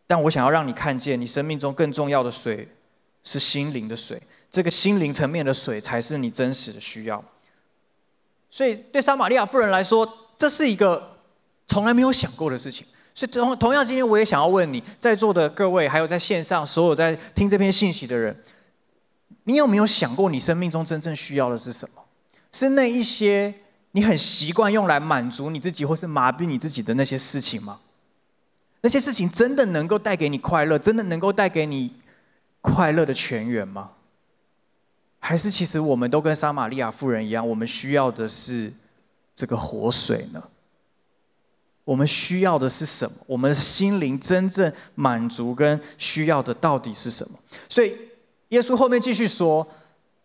[0.07, 2.69] 但我想要让你看见，你生命中更重要的水
[3.23, 4.21] 是心灵的水。
[4.51, 7.23] 这个心灵层面的水才是你真实的需要。
[8.51, 11.17] 所以对撒玛利亚妇人来说，这是一个
[11.67, 12.87] 从来没有想过的事情。
[13.15, 18.37] 所以同同样，今天我也想要问你在座的各位，还有在线上所有在听这篇信息的人，
[19.45, 22.03] 你有没有想过，你生命中真正需要的是什么？
[22.53, 23.53] 是那一些
[23.93, 27.81] 你很习惯用来满足你自己，或是麻痹你自己的那些事情吗？
[28.85, 30.79] 那些事情真的能够带给你快乐？
[30.79, 31.91] 真的能够带给你
[32.61, 33.93] 快乐的泉源吗？
[35.19, 38.71] 还是其实我们都跟撒玛利亚妇人一样，我们需要的是
[39.35, 40.45] 这个活水呢？
[41.85, 43.17] 我们需要的是什么？
[43.27, 47.39] 我们心灵真正满足跟需要的到底是什么？
[47.71, 47.97] 所以
[48.51, 49.67] 耶稣后面继续说，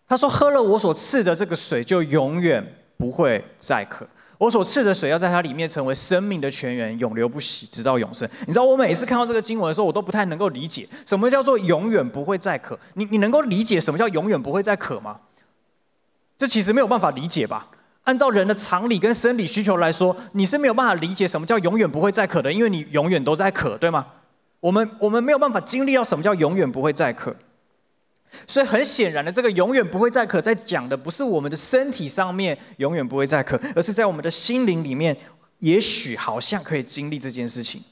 [0.06, 4.06] 他说：“喝了我所赐的这个水，就永远不会再渴。
[4.40, 12.80] 我所赐的水要在它里面成为生命的泉源，永流不息，直到永生。”你知道，我每次看到这个经文的时候，我都不太能够理解什么叫做永远不会再渴。
[12.94, 15.20] 你你能够理解什么叫永远不会再渴吗？
[16.38, 17.68] 这其实没有办法理解吧？
[18.06, 24.08] 按照人的常理跟生理需求来说，你是没有办法理解什么叫永远不会再渴的，因为你永远都在渴，对吗？
[24.62, 27.36] 我们我们没有办法经历到什么叫永远不会再渴。
[28.48, 35.16] 所以很显然的，这个永远不会再渴，在讲的不是我们的身体上面永远不会再渴，而是在我们的心灵里面，
[35.60, 37.84] 也许好像可以经历这件事情。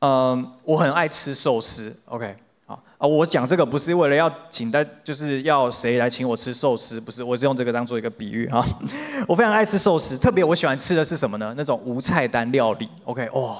[0.00, 8.64] 嗯，我很爱吃寿司，OK，好啊，我讲这个不是为了要请大，就是要谁来请我吃寿司，不是，我是用这个当做一个比喻哈。
[9.26, 11.52] 我非常爱吃寿司，特别我喜欢吃的是什么呢？
[11.56, 13.56] 那种无菜单料理，OK，哦。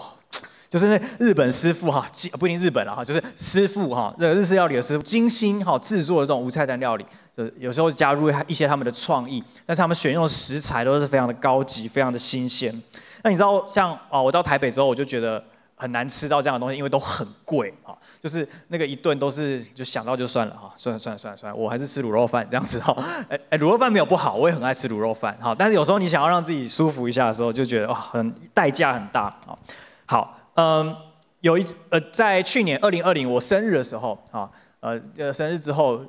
[0.68, 2.06] 就是那日本师傅哈，
[2.38, 12.82] 不一定日本了哈，就是师傅哈，那日式料理的师傅精心哈制作的这种无菜单料理，就是有时候加入一些他们的创意，但是他们选用的食材都是非常的高级，非常的新鲜。
[13.22, 15.42] 那你知道像哦，我到台北之后，我就觉得
[15.74, 22.94] 很难吃到这样的东西，因为都很贵啊，就是那个一顿都是就想到就算了哈，算了算了算了算了，我还是吃卤肉饭这样子哈。
[23.30, 29.56] 哎哎，卤肉饭没有不好，我也很爱吃卤肉饭哈，但是有时候你想要让自己舒服一下的时候，就觉得哇，很代价很大啊。
[30.04, 30.37] 好。
[30.60, 30.92] 嗯，
[31.40, 35.00] 有一呃，在去年二零二零我生日的时候啊，呃，
[35.32, 36.00] 生日之后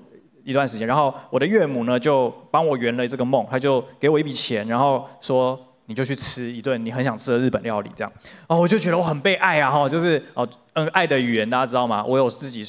[0.43, 8.11] 一段时间，然后我的岳母呢就帮我圆了这个梦，他就给我一笔钱，然后说你就去吃一顿你很想吃的日本料理，这样，
[8.47, 12.03] 哦我就觉得我很被爱啊哈，就是哦嗯，爱的语言大家知道吗？
[12.03, 12.65] 我有自己。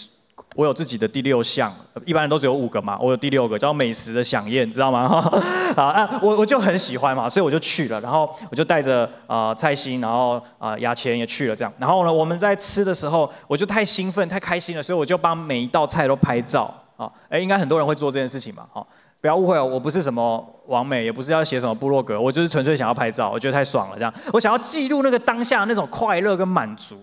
[0.56, 1.72] 我有自己的第六项，
[2.04, 5.08] 一般人都只有五个嘛，我有第六个叫美食的饗宴，知道吗？
[5.76, 18.84] 好 啊，我我就很喜欢嘛，所以我就去了，然后我就带着啊蔡心，然后啊雅钱也去了，这样，然后呢，我们在吃的时候，我就太兴奋、太开心了，所以我就帮每一道菜都拍照啊，哎，应该很多人会做这件事情嘛，好，
[19.20, 27.00] 不要误会哦，我不是什么网美，也不是要写什么部落格，我就是纯粹想要拍照，我觉得太爽了，这样，我想要记录那个当下那种快乐跟满足。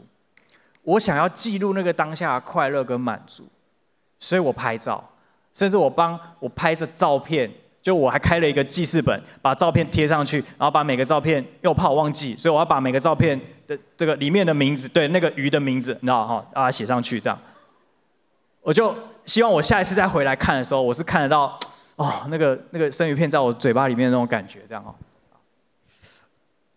[0.88, 3.46] 我想要记录那个当下的快乐跟满足，
[4.22, 5.04] 所以我拍照，
[5.54, 17.38] 甚至我帮我拍着照片，就我还开了一个记事本，把照片贴上去，然后把每个照片，因为我怕我忘记，所以我要把每个照片的这个里面的名字，对那个鱼的名字，你知道哈，把它写上去，这样，
[18.62, 18.96] 我就
[19.26, 21.60] 希望我下一次再回来看的时候，我是看得到，
[21.98, 24.96] 哦，那个那个生鱼片在我嘴巴里面的那种感觉，这样哈。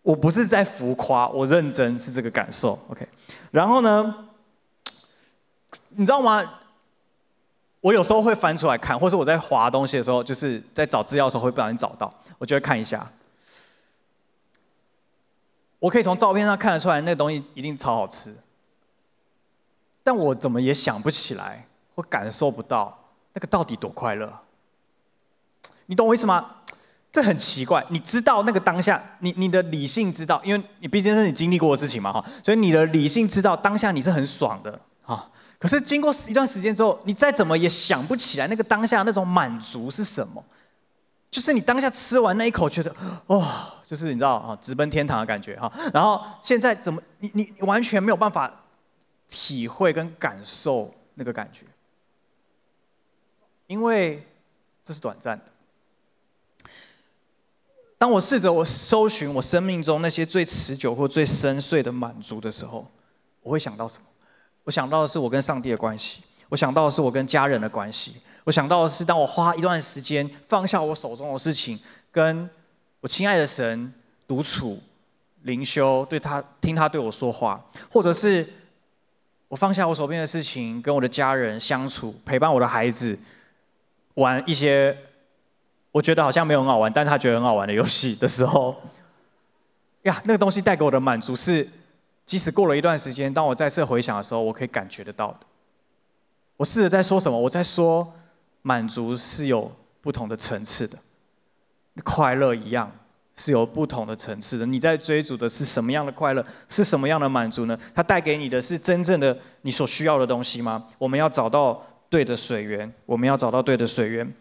[0.02, 3.06] 我不是在浮夸，我认真是这个感受，OK。
[3.50, 4.28] 然后呢，
[5.90, 6.58] 你知道吗？
[7.80, 13.10] 我有时候会翻出来看，或是我在划东西的时候，就是在找资料的时候会不小心找到，我就会看一下。
[15.78, 18.36] 我可以从照片上看得出来，那个东西一定超好吃。
[20.02, 24.40] 但我怎么也想不起来，或感受不到那个到底多快乐。
[25.86, 26.56] 你懂我意思吗？
[27.12, 35.28] 这很奇怪，你知道那个当下，你你的理性知道，因为你毕竟是你经历过的事情嘛哈，所以你的理性知道当下你是很爽的哈。
[35.58, 40.42] 可是经过一段时间之后，你再怎么也想不起来那个当下那种满足是什么，
[41.30, 42.94] 就是你当下吃完那一口觉得
[43.26, 43.44] 哦，
[43.84, 45.70] 就是你知道啊，直奔天堂的感觉哈。
[45.92, 48.50] 然后现在怎么你你完全没有办法
[49.28, 51.66] 体会跟感受那个感觉，
[53.66, 54.24] 因为
[54.84, 55.44] 这是短暂的。
[58.00, 62.90] 当我试着我搜寻我生命中那些最持久或最深邃的满足的时候，
[63.42, 64.04] 我会想到什么？
[64.64, 71.78] 我想到的是我跟上帝的关系，我想到的是我跟家人的关系，我想到的是当我花一段时间放下我手中的事情，
[72.10, 72.48] 跟
[73.02, 73.92] 我亲爱的神
[74.26, 74.82] 独处、
[75.42, 78.48] 灵修，对他听他对我说话，或者是
[79.48, 83.18] 我放下我手边的事情，跟我的家人相处，陪伴我的孩子，
[84.14, 84.96] 玩一些。
[85.92, 88.76] 我觉得好像没有很好玩，但他觉得很好玩的游戏的时候，
[90.02, 91.68] 呀，那个东西带给我的满足是，
[92.24, 95.40] 即使过了一段时间，当我再次回想的时候，我可以感觉得到的。
[96.56, 97.36] 我试着在说什么？
[97.38, 98.12] 我在说，
[98.62, 100.96] 满足是有不同的层次的。
[102.04, 102.90] 快乐一样，
[103.34, 104.64] 是有不同的层次的。
[104.64, 106.46] 你在追逐的是什么样的快乐？
[106.68, 107.78] 是什么样的满足呢？
[107.94, 110.86] 它带给你的是真正的你所需要的东西吗？
[110.98, 114.32] 我们要找到对的水源，我们要找到对的水源。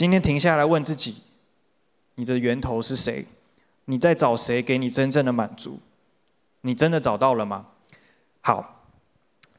[0.00, 1.16] 今天停下来问自己：
[2.14, 3.26] 你的源头是谁？
[3.84, 5.78] 你在找谁给你真正的满足？
[6.62, 7.66] 你真的找到了吗？
[8.40, 8.86] 好，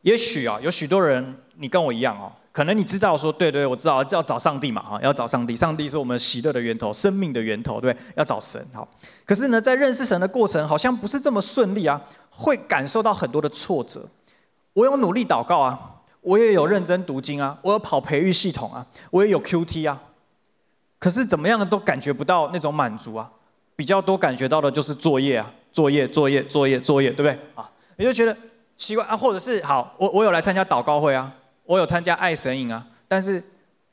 [0.01, 2.31] 也许啊，有许多人，你跟我一样哦。
[2.51, 8.89] 可能你知道说，对对，我知道要找上帝嘛，哈，要找上帝，上帝是我们喜乐的源头，生命的源头，对，要找神，好。
[9.23, 12.01] 可是呢，在认识神的过程，好像不是这么顺利啊，
[12.31, 14.09] 会感受到很多的挫折。
[14.73, 20.01] 我有努力祷告啊，我也有认真读经啊，我有跑培育系统啊，我也有 QT 啊，
[21.01, 23.27] 可是怎么样都感觉不到那种满足啊，
[23.75, 27.67] 比较多感觉到的就是作业啊，作业，作业，作业，作业，对不对啊？
[27.97, 28.37] 你就觉得
[28.77, 31.33] 奇怪啊，或者是好，我我有来参加祷告会啊。
[31.63, 33.41] 我有参加爱神营啊，但是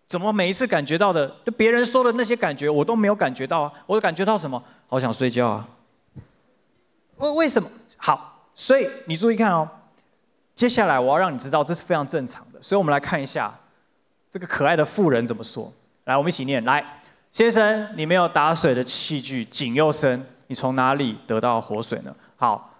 [0.08, 3.72] 怎么每一次感觉到的，就别人说的那些感觉，我都没有感觉到啊？
[3.86, 4.62] 我感觉到什么？
[4.86, 5.68] 好想睡觉啊！
[7.18, 7.68] 为为什么？
[7.96, 9.68] 好，所以你注意看哦，
[10.54, 12.60] 接下来我要让你知道，这是非常正常的。
[12.60, 13.54] 所以我们来看一下
[14.28, 15.72] 这个可爱的妇人怎么说。
[16.04, 16.97] 来，我们一起念：来，
[17.38, 22.12] 先生，你没有打水的器具，井又深，你从哪里得到活水呢？
[22.34, 22.74] 好，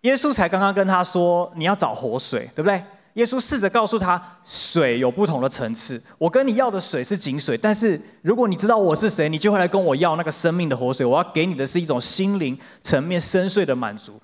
[0.00, 2.82] 耶稣才刚刚跟他说，你要找活水，对不对？
[3.12, 6.02] 耶稣试着告诉他，水有不同的层次。
[6.16, 11.04] 我跟你要的水是井水，但是如果你知道我是谁，你就会来跟我要那个生命的活水。
[11.04, 14.18] 我要给你的是一种心灵层面深邃的满足。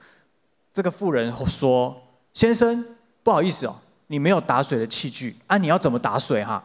[0.72, 1.94] 这个妇人说
[2.32, 2.82] ：“先生，
[3.22, 6.64] 不好意思哦，你没有打水的器具啊，你要怎么打水哈？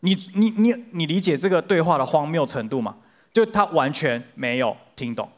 [0.00, 2.96] 你你你你理解这个对话的荒谬程度吗？
[3.32, 5.28] 就他完全没有听懂。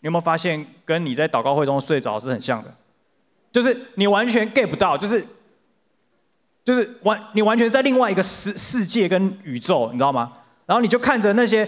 [0.00, 2.74] 你有没有发现，跟你在祷告会中睡着是很像的？”
[3.52, 5.24] 就是你完全 get 不到，就是，
[6.64, 10.32] 就是完你完全在另外一个世世界跟宇宙，你知道吗？
[10.66, 11.66] 然后你就看着那些，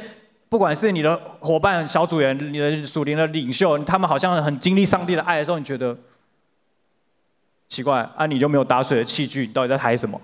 [0.48, 5.96] 不管是你的伙伴、小组员、你的属灵的领袖，他们好像很经历上帝的爱的时候，你觉得
[7.68, 8.26] 奇怪啊？
[8.26, 10.20] 你就没有打水的器具，你到底在嗨什么？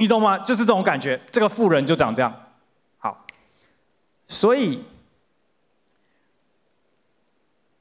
[0.00, 0.38] 你懂吗？
[0.38, 1.20] 就是这种感觉。
[1.30, 2.34] 这个富人就长这样。
[2.98, 3.26] 好，
[4.26, 4.82] 所以。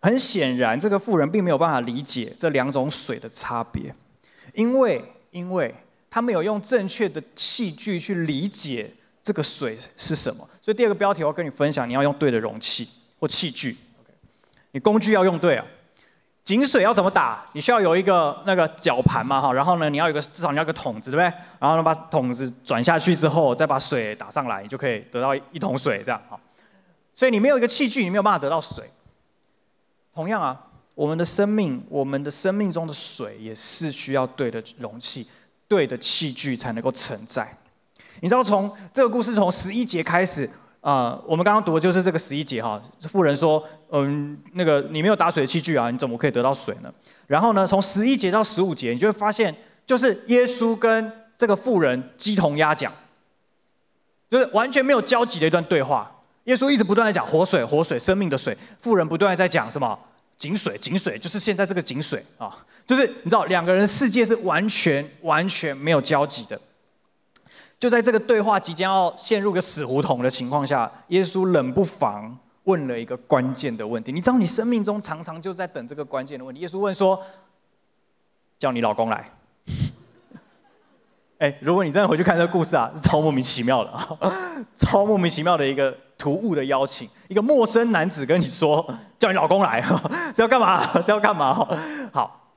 [0.02, 3.94] 很显然，这个富人并没有办法理解这两种水的差别，
[4.54, 5.76] 因为因为
[6.10, 10.50] 他没有用正确的器具去理解这个水是什么。
[10.62, 12.88] 所以第二个标题我要跟你分享，你要用对的容器
[13.20, 13.76] 或器具。
[14.72, 15.66] 你工具要用对啊。
[16.50, 17.46] 井水要怎么打？
[17.54, 21.26] 你需要有一个那个绞盘嘛哈，然后呢，你要有个至少你要有个桶子对不对？
[21.60, 26.40] 然后呢，把桶子转下去之后，再把水打上来，你就可以得到一桶水这样哈。
[27.14, 28.90] 所以你没有一个器具，你没有办法得到水。
[30.12, 30.60] 同样啊，
[30.96, 35.28] 我们的生命，我们的生命中的水也是需要对的容器、
[35.68, 37.56] 对的器具才能够承载。
[38.22, 40.50] 你知道，从这个故事从十一节开始
[40.82, 42.82] 啊、我们刚刚读的就是这个十一节哈。
[43.02, 46.93] 妇人说：“嗯，那个你没有打水的器具啊，你怎么可以得到水呢？”
[47.28, 52.91] 然后呢，从十一节到十五节，你就会发现，就是耶稣跟这个妇人鸡同鸭讲，
[54.30, 56.12] 就是完全没有交集的一段对话。
[56.45, 58.58] 耶稣一直不断的讲活水，活水，生命的水。
[58.80, 59.97] 妇人不断的在讲什么？
[60.38, 66.60] 井水，井水，就是现在这个井水啊，就是你知道，两个人世界是完全完全没有交集的。
[67.78, 74.12] 就在这个对话即将要陷入个死胡同的情况下，耶稣冷不防问了一个关键的问题。
[74.12, 76.62] 你知道，你生命中常常就在等这个关键的问题。
[76.62, 77.22] 耶稣问说
[78.60, 79.32] ：“叫你老公来。
[81.39, 84.17] ”哎，如果你真的回去看这个故事啊，是超莫名其妙的啊，
[84.76, 85.95] 超莫名其妙的一个。
[86.19, 88.86] 突兀的邀请，一个陌生男子跟你说
[89.17, 89.82] 叫你老公来，
[90.36, 90.86] 是要干嘛？
[91.02, 91.65] 是要干嘛？
[92.12, 92.52] 好，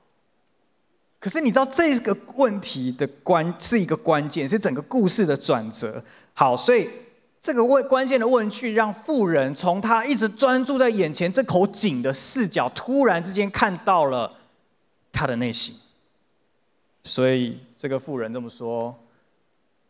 [1.17, 6.03] 可是你知道这个问题的关是一个关键，是整个故事的转折。
[6.33, 6.89] 好，所以
[7.43, 14.31] 这个问关键的问句，让妇人从他一直专注在眼前这口井的视角，突然之间看到了
[15.11, 15.75] 他的内心。
[17.03, 18.97] 所以这个妇人这么说：“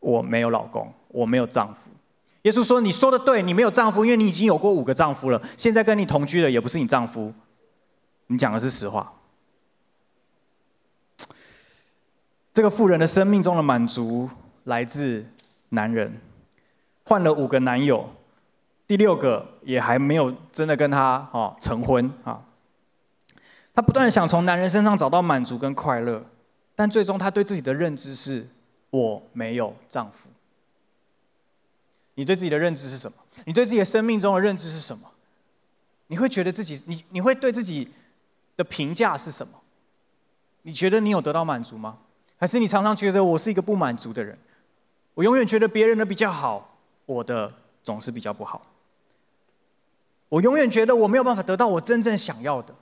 [0.01, 1.91] 我没有老公，我没有丈夫。”
[2.41, 5.39] 耶稣说：“你说的对，你没有丈夫，因为你已经有过五个丈夫了。
[5.55, 7.31] 现在跟你同居的也不是你丈夫，
[8.27, 9.13] 你讲的是实话。”
[12.51, 14.27] 这个妇人的生命中的满足
[14.63, 15.23] 来自
[15.69, 16.19] 男人，
[17.05, 18.09] 换了五个男友，
[18.87, 22.43] 第六个也还没有真的跟他哦成婚啊。
[23.73, 26.23] 她不断想从男人身上找到满足跟快乐，
[26.75, 28.47] 但最终她对自己的认知是：
[28.89, 30.29] 我没有丈夫。
[32.15, 33.17] 你对自己的认知是什么？
[33.45, 35.09] 你对自己的生命中的认知是什么？
[36.07, 37.91] 你会觉得自己，你你会对自己
[38.55, 39.53] 的评价是什么？
[40.61, 41.97] 你觉得你有得到满足吗？
[42.37, 44.37] 还是你常常觉得我是一个不满足的人？
[45.15, 46.72] 我永远觉得别人的比较好，
[47.05, 47.51] 我的
[47.83, 48.65] 总是比较不好。
[50.29, 52.73] 我永远觉得我没有办法得到我真正想要的，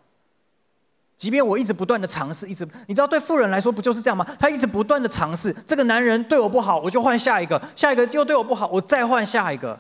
[1.18, 4.26] 即便我一直不断的尝试，一直，你知道，对富人来说不就是这样吗？
[4.40, 9.78] 他一直不断的尝试，这个男人对我不好，我就换下一个，下一个又对我不好，我再换下一个，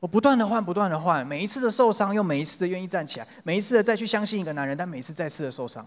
[0.00, 5.86] 我不断的换，不断的换，每一次的受伤，又每一次的愿意站起来，每一次的再去相信一个男人，但每一次再次的受伤。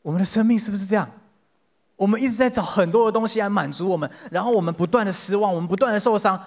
[0.00, 1.10] 我们的生命是不是这样？
[1.96, 6.38] 我们一直在找很多的东西来满足我们，然后我们不断的失望，我们不断的受伤。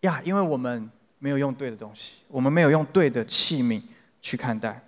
[0.00, 3.80] 呀，因为我们没有用对的东西，我们没有用对的器皿
[4.20, 4.82] 去看待。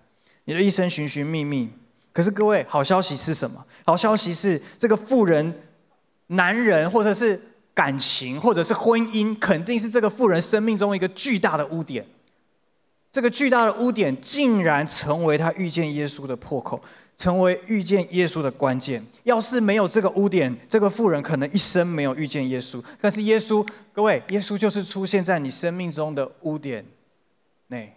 [0.45, 1.71] 你的一生寻寻觅觅，
[2.13, 3.65] 可是各位，好消息是什么？
[3.85, 5.63] 好消息是，这个富人、
[6.27, 7.41] 男人，或者是
[7.73, 12.07] 感情，或者是婚姻，肯定是这个富人生命中一个巨大的污点。
[13.11, 16.83] 这个巨大的污点，竟然成为他遇见耶稣的破口。
[17.17, 19.05] 成为遇见耶稣的关键。
[19.25, 22.83] 要是没有这个污点，这个妇人可能一生没有遇见耶稣。
[23.01, 26.85] 但是耶稣，各位，耶稣就是出现在你生命中的污点
[27.69, 27.97] 内，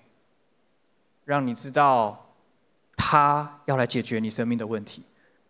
[1.26, 2.34] 让你知道
[2.96, 5.04] 他要来解决你生命的问题，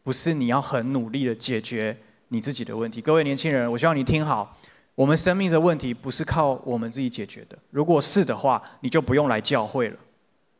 [0.03, 1.95] 不是你要很努力的解决
[2.29, 2.99] 你自己的问题。
[2.99, 4.57] 各位年轻人，我希望你听好，
[4.95, 7.57] 我们生命的问题不是靠我们自己解决的。
[7.69, 9.97] 如果是的话，你就不用来教会了，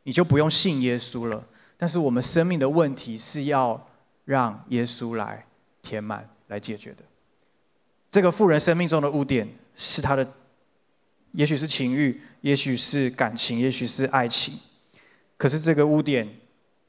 [0.04, 1.44] 你就不用信耶稣了。
[1.80, 3.88] 但是我们生命的问题是要
[4.26, 5.46] 让耶稣来
[5.80, 6.98] 填满、来解决的。
[8.10, 10.34] 这个富人生命中的污点是他的，
[11.32, 14.58] 也许是情欲，也许是感情，也许是爱情。
[15.38, 16.28] 可是这个污点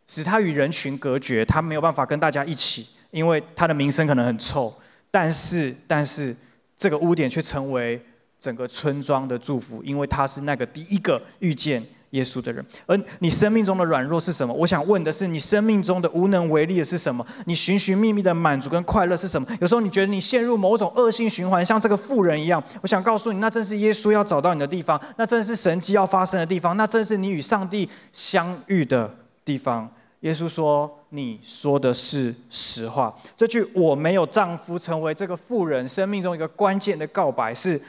[0.08, 4.78] 使他与人群隔绝，他没有办法跟大家一起，因为他的名声可能很臭。
[5.10, 6.36] 但是，但是
[6.76, 8.06] 这个污点却成为
[8.38, 11.82] 整个村庄的祝福，因为他是那个第一个遇见。
[12.12, 14.54] 耶稣的人，而你生命中的软弱是什么？
[14.54, 17.26] 我想问的是，你生命中的无能为力的是什么？
[17.46, 19.48] 你寻寻觅觅的满足跟快乐是什么？
[19.62, 22.62] 有时候你觉得你陷入某种恶性循环，像这个妇人一样。
[22.82, 29.90] 我想告诉你，那正是耶稣要找到你的地方，那正是神迹要发生的地方，那正是你与上帝相遇的地方。
[30.20, 37.82] 耶稣说：“你说的是实话。”这句“我没有丈夫”成为这个妇人生命中一个关键的告白，是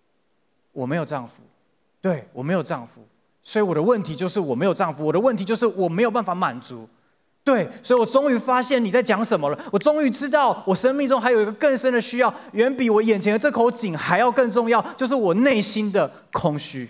[0.72, 1.42] “我没有丈夫”，
[2.02, 3.02] 对，我没有丈夫。
[3.42, 6.88] 所以我的问题就是我没有丈夫，我的问题就是我没有办法满足，
[7.42, 16.88] 对，所以我终于发现你在讲什么了，我终于知道我生命中还有一个更深的需要，远比我眼前的这口井还要更重要，就是我内心的空虚。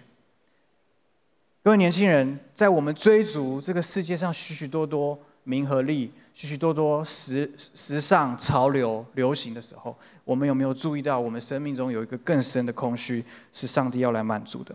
[1.63, 14.75] 各位年轻人，在我们追逐这个世界上许许多多名和利、许许多多时时尚潮流流行的时候，我们有没有注意到我们生命中有一个更深的空虚，是上帝要来满足的？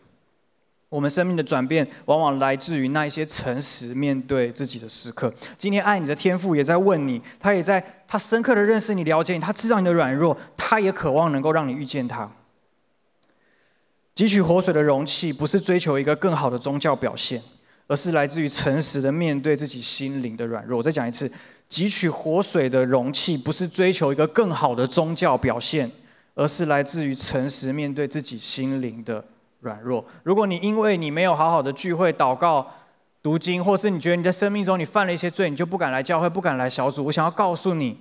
[0.90, 5.34] 我们生命的转变，往往来自于那一些诚实面对自己的时刻。
[5.58, 12.32] 今天爱你的天父也在问你，他也在他深刻的认识你、了解你，他知道你的软弱，他也渴望能够让你遇见他。
[14.16, 17.44] 汲取活水的容器，不是追求一个更好的宗教表现，
[17.88, 20.78] 而是来自于诚实的面对自己心灵的软弱。
[20.78, 21.30] 我再讲一次，
[21.70, 25.92] 汲取活水的容器，不是追求一个更好的宗教表现，
[26.34, 29.24] 而是来自于诚实面对自己心灵的。
[29.68, 30.04] 软弱。
[30.24, 32.66] 如果你因为你没有好好的聚会、祷告、
[33.22, 37.04] 读经，或是你觉得你在生命中你犯了一些罪，你就不敢来教会、不敢来小组。
[37.04, 37.98] 我想要告诉你，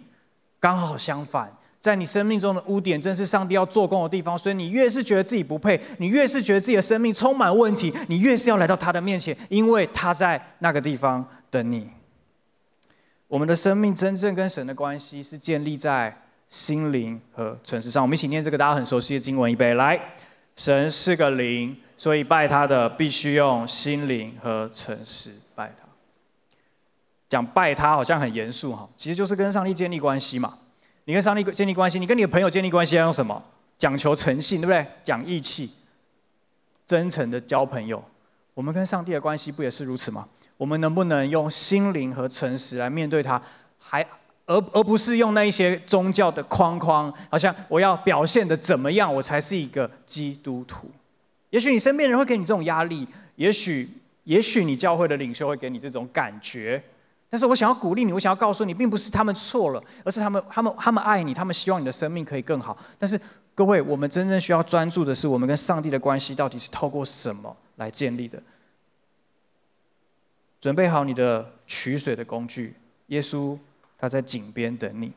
[0.61, 4.39] 刚好相反，在你生命中的污点，正是上帝要做工的地方。
[4.39, 11.89] 所以你越是觉得自己不配，你越是觉得自己的生命充满问题，你越是要来到他的面前，因为他在那个地方等你。
[13.27, 16.17] 我们的生命真正跟神的关系是建立在
[16.49, 18.01] 心灵和诚实上。
[18.01, 20.01] 我们一起念这个大家很熟悉的经文，一杯来。
[20.57, 25.87] 神是个灵，所以拜他的必须用心灵和诚实拜他。
[27.29, 30.59] 讲拜他好像很严肃哈，其实就是跟上帝建立关系嘛。
[31.05, 33.45] 你跟上帝建立关系，你跟你的朋友建立关系要用什么？
[33.79, 34.87] 讲求诚信，对不对？
[35.05, 35.71] 讲义气，
[36.87, 38.03] 真诚的交朋友。
[38.55, 40.27] 我们跟上帝的关系不也是如此吗？
[40.57, 43.41] 我们能不能用心灵和诚实来面对他？
[43.79, 44.05] 还？
[44.47, 50.89] 而而不是用那一些宗教的框框，好像我要表现的怎么样，我才是一个基督徒。
[51.51, 53.89] 也许你身边人会给你这种压力，也许
[54.25, 56.83] 也许你教会的领袖会给你这种感觉。
[57.29, 62.77] 但是我想要鼓励你，我想要告诉你，并不是他们错了，而是他们他们他们爱你，他们希望你的生命可以更好。
[62.99, 63.21] 但是
[63.53, 68.41] 各位，我们真正需要专注的是，我们跟上帝的关系到底是透过什么来建立的？
[70.61, 72.77] 准备好你的取水的工具，
[73.09, 73.59] 耶稣。
[73.99, 75.13] 他在井边等你。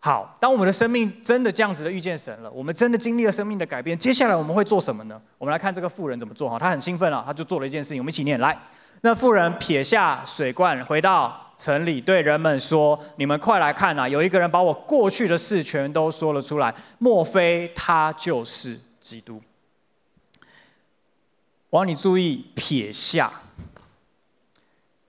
[0.00, 5.20] 好，当我们的生命真的这样子的遇见神了，我们真的经历了生命的改变，接下来我们会做什么呢？
[5.38, 8.56] 我们来看这个妇人怎么做哈，他很兴奋啊，他就做了一件事情，我们一起念来。
[9.00, 14.08] 那妇人撇下水罐，回到城里，对人们说：“你们快来看啊！
[14.08, 19.40] 有一个人把我过去的事全都说了出来，莫非他就是基督？”
[21.68, 23.32] 我要你注意撇下，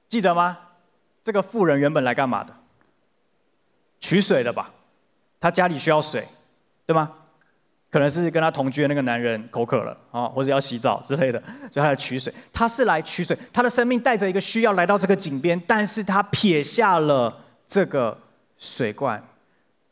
[0.09, 0.57] 记得吗？
[1.25, 2.53] 这个妇人原本来干嘛的？
[3.99, 4.71] 取水的吧？
[5.39, 6.27] 他家里需要水，
[6.85, 7.11] 对吗？
[7.89, 12.31] 可能是跟他同居的那个男人口渴了啊，或者要洗澡之类的，所以他来取水。
[12.53, 18.15] 他是来取水，他的生命带着一个需要来到这个井边，但是他撇下了这个
[18.59, 19.23] 水罐。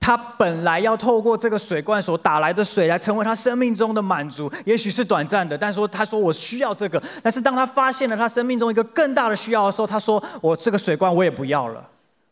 [0.04, 7.02] 他本来要透过这个水罐所打来的水来成为他生命中的满足，也许是短暂的，但说他说我需要这个。
[7.24, 11.90] 但是当他发现了他生命中一个更大的需要的时候，他说我这个水罐我也不要了，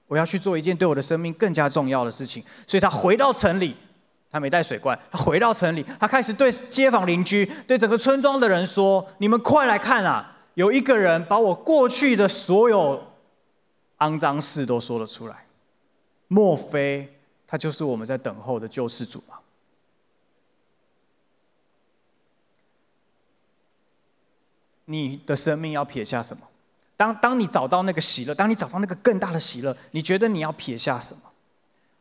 [0.07, 2.43] 我要去做一件对我的生命更加重要的事情。
[2.67, 3.73] 所以他回到城里。
[4.33, 10.37] 他没带水罐，他回到城里，他开始对街坊邻居、对整个村庄的人说：“你们快来看啊！
[10.53, 13.03] 有一个人把我过去的所有
[13.97, 15.47] 肮脏事都说了出来，
[16.29, 17.20] 莫非
[17.51, 19.35] 他就是我们在等候的救世主吗？”
[24.85, 26.47] 你的生命要撇下什么？
[26.95, 31.23] 当当你找到那个喜乐，当你找到那个更大的喜乐，你觉得你要撇下什么？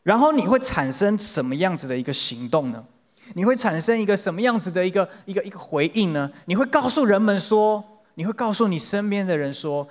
[0.05, 2.87] 然后你会产生什么样子的一个行动呢？
[3.35, 6.31] 你会产生一个什么样子的一个一个一个回应呢？
[6.47, 7.83] 你会告诉人们说，
[8.15, 9.89] 你会告诉你身边的人说，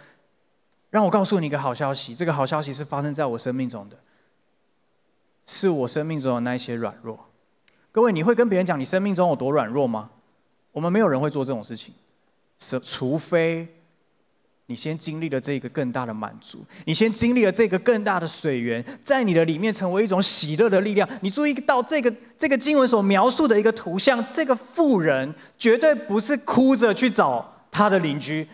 [0.89, 3.97] 让我告诉你一个好消息，这个好消息是发生在我生命中的，
[5.52, 7.28] 是我生命中的那一些软弱。
[7.91, 10.12] 各位，你会跟别人讲你生命中有多软弱吗？
[10.72, 11.91] 我们没有人会做这种事情，
[12.60, 13.68] 是除非。
[14.68, 21.10] 你先经历了这个更大的满足，你先经历了这个更大的水源，在你的里面成为一种喜乐的力量。
[21.22, 28.47] 你注意到这个这个经文所描述的一个图像，这个妇人绝对不是哭着去找他的邻居，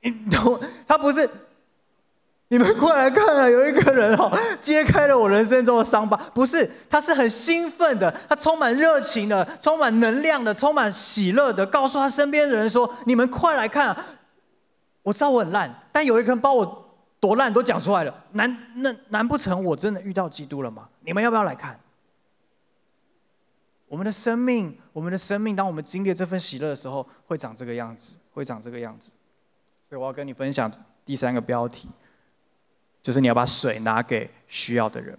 [0.00, 0.58] 你懂？
[0.88, 1.28] 他不是，
[2.54, 3.50] 你们快来看啊！
[3.50, 4.30] 有一个人哦，
[4.60, 6.16] 揭开了我人生中的伤疤。
[6.32, 14.06] 不是，他是很兴奋的，他充满热情的，充满能量的，充满喜乐的，告诉他身边的人说：“你们快来看啊！”
[15.02, 18.24] 我知道我很烂，但有一个人把我多烂都讲出来了。
[18.34, 20.88] 难那难不成我真的遇到基督了吗？
[21.00, 21.76] 你们要不要来看？
[23.88, 29.10] 我们的生命，我们的生命，当我们经历这份喜乐的时候，会长这个样子，会长这个样子。
[29.88, 30.70] 所以我要跟你分享
[31.04, 31.88] 第三个标题，
[33.04, 35.14] 就是你要把水拿给需要的人。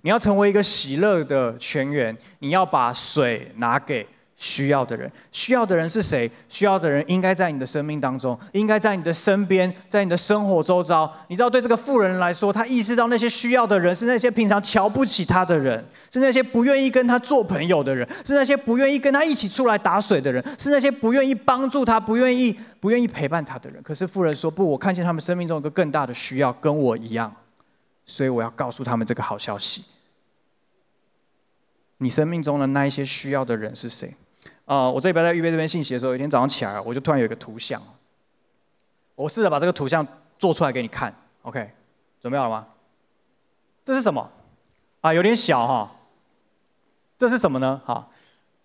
[0.00, 4.06] 你要成为一个喜乐的泉源，你要把水拿给。
[4.38, 6.30] 需要的人，需要的人是谁？
[6.48, 11.10] 需要的人应该在你的生命当中，应该在你的身边，在你的生活周遭。
[11.28, 15.82] 你知道，对这个富人来说，他意识到那些需要的人是那些平常瞧不起他的人，
[16.12, 23.82] 是那些不愿意跟他做朋友的人，是那些不愿意跟他一起出来打水的人，是那些不愿意帮助他、不愿意、不愿意陪伴他的人。
[23.82, 27.34] 可是富人说：“不，我看见他们生命中有个更大的需要，跟我一样，
[28.04, 29.82] 所以我要告诉他们这个好消息。
[31.96, 34.14] 你生命中的那一些需要的人是谁？”
[34.66, 37.80] 啊、我这边在预备这边信息的时候，有一天早上起来，我就突然有一个图像，
[39.14, 40.06] 我试着把这个图像
[40.38, 41.14] 做出来给你看。
[41.42, 41.70] OK，
[42.20, 42.66] 准备好了吗？
[43.84, 44.28] 这是什么？
[45.00, 45.92] 啊，有点小哈。
[47.16, 47.80] 这是什么呢？
[47.86, 48.06] 哈，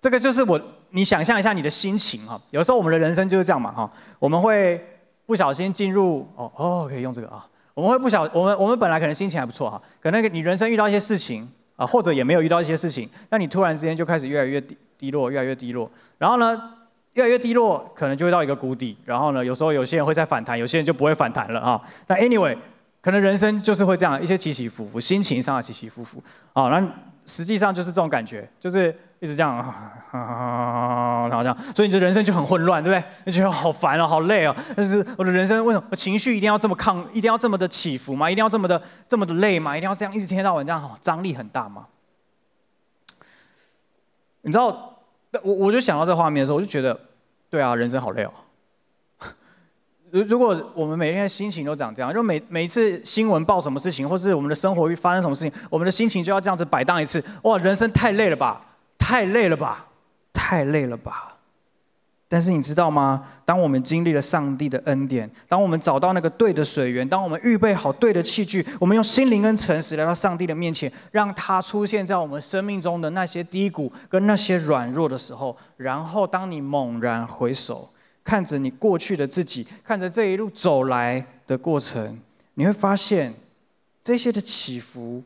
[0.02, 2.42] 这个就是我，你想象一下你的心情哈。
[2.50, 4.84] 有时候我们的人生就是这样嘛哈，我们会
[5.26, 7.48] 不小心进入哦哦，可以用这个啊。
[7.74, 15.12] 我们会不小，我们我们本来可能心情还不错哈，可能你人生遇到一些事情啊，或者也没有遇到一些事情，那你突然之间就开始越来越低低。
[15.12, 16.74] 落，越来越低落，然后呢，
[17.14, 18.96] 越来越低落，可能就会到一个谷底。
[19.04, 21.82] 然后呢，有时候有些人会再反弹，有些人就不会反弹了啊。
[22.08, 22.58] 那 anyway，
[23.02, 26.24] 可能人生就是会这样，一些起起伏伏，心情上的起起伏伏
[26.54, 26.70] 啊。
[26.70, 26.88] 那
[27.26, 29.58] 实际上就是这种感觉，就是一直这样，
[30.14, 33.04] 然后这样，所以你的人生就很混乱，对不对？
[33.26, 34.56] 你觉得好烦哦，好累哦。
[34.76, 38.30] 但是我的人生为什么情绪一定要这么抗，一定要这么的起伏吗？
[38.32, 39.76] 一定要这么的这么的累吗？
[39.76, 41.88] 一定要这样一直天天到晚这样，张力很大吗？
[44.44, 44.91] 你知道？
[45.44, 47.00] 我我就想到这画面的时候，我就觉得，
[47.50, 48.34] 对啊，人生好累哦。
[50.12, 57.24] 如如果我们每天的心情都长这样，就每每一次新闻报什么事情，或是我们的生活发生什么事情，我们的心情就要这样子摆荡一次。
[57.44, 58.62] 哇，人生太累了吧，
[58.98, 59.88] 太累了吧，
[60.34, 61.38] 太累了吧。
[62.32, 63.28] 但是你知道吗？
[63.44, 77.90] 当我们经历了上帝的恩典，当我们找到那个对的水源，当我们预备好对的器具，我们用心灵跟诚实来到上帝的面前，让他出现在我们生命中的那些低谷跟那些软弱的时候，然后当你猛然回首，
[78.24, 82.18] 看着你过去的自己，看着这一路走来的过程，
[82.54, 83.34] 你会发现
[84.02, 85.22] 这些的起伏，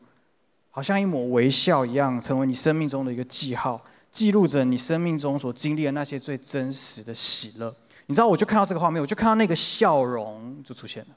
[0.72, 3.80] 好像一抹微笑一样，成为你生命中的一个记号。
[4.16, 11.08] 记录着你生命中所经历的那些最真实的喜乐，你知道，我就看到这个画面，我就看到那个笑容就出现了。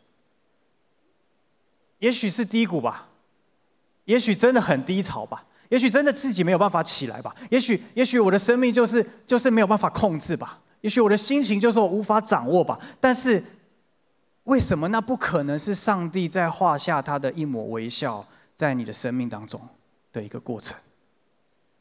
[1.99, 3.07] 也许是低谷吧，
[4.03, 12.77] 也许真的很低潮吧，也许真的自己没有办法起来吧，也许，也许我的生命就是就是没有办法控制吧，也许我的心情就是我无法掌握吧。
[12.99, 13.41] 但是，
[14.43, 19.61] 为什么那不可能是上帝在画下他的一抹微笑在你的生命当中
[20.11, 20.75] 的一个过程？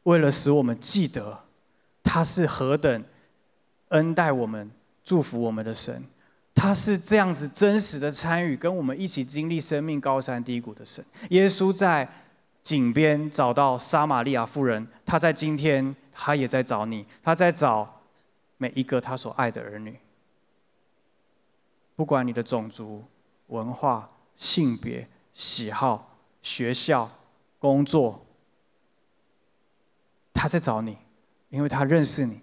[0.09, 1.44] 为了使我们记得
[2.02, 3.04] 他是何等
[3.88, 4.70] 恩待我们。
[5.04, 6.04] 祝福我们的神，
[6.54, 11.02] 他是这样子真实的参与，跟我们一起经历生命高山低谷的神。
[11.30, 12.06] 耶稣在
[12.62, 18.02] 井边找到撒玛利亚妇人，他在今天，他也在找你，他在找
[18.59, 19.96] 每一个他所爱的儿女。
[21.96, 23.02] 不管你的种族、
[23.46, 27.11] 文化、性别、喜好、学校、
[27.59, 28.26] 工作，
[30.39, 30.97] 他在找你，
[31.51, 32.41] 因为他认识你，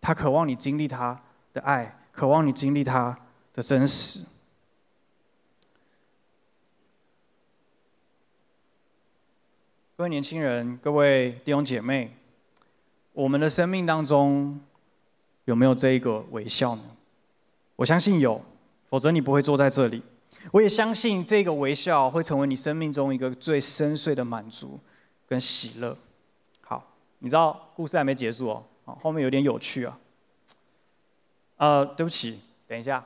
[0.00, 1.20] 他渴望你经历他。
[1.52, 3.18] 的爱，渴望你经历他
[3.54, 4.20] 的真实。
[9.96, 12.14] 各位年轻人，各位弟兄姐妹，
[13.14, 14.60] 我们的生命当中
[15.46, 16.82] 有没有这一个微笑呢？
[17.76, 18.44] 我相信有，
[18.84, 20.02] 否则你不会坐在这里。
[20.52, 24.78] 我也相信这个微笑会成为你生命中一个最深邃的满足
[25.26, 25.96] 跟喜乐。
[27.18, 28.64] 你知道故事还没结束哦，
[29.00, 29.98] 后面有点有趣啊。
[31.56, 33.04] 呃，对不起，等一下。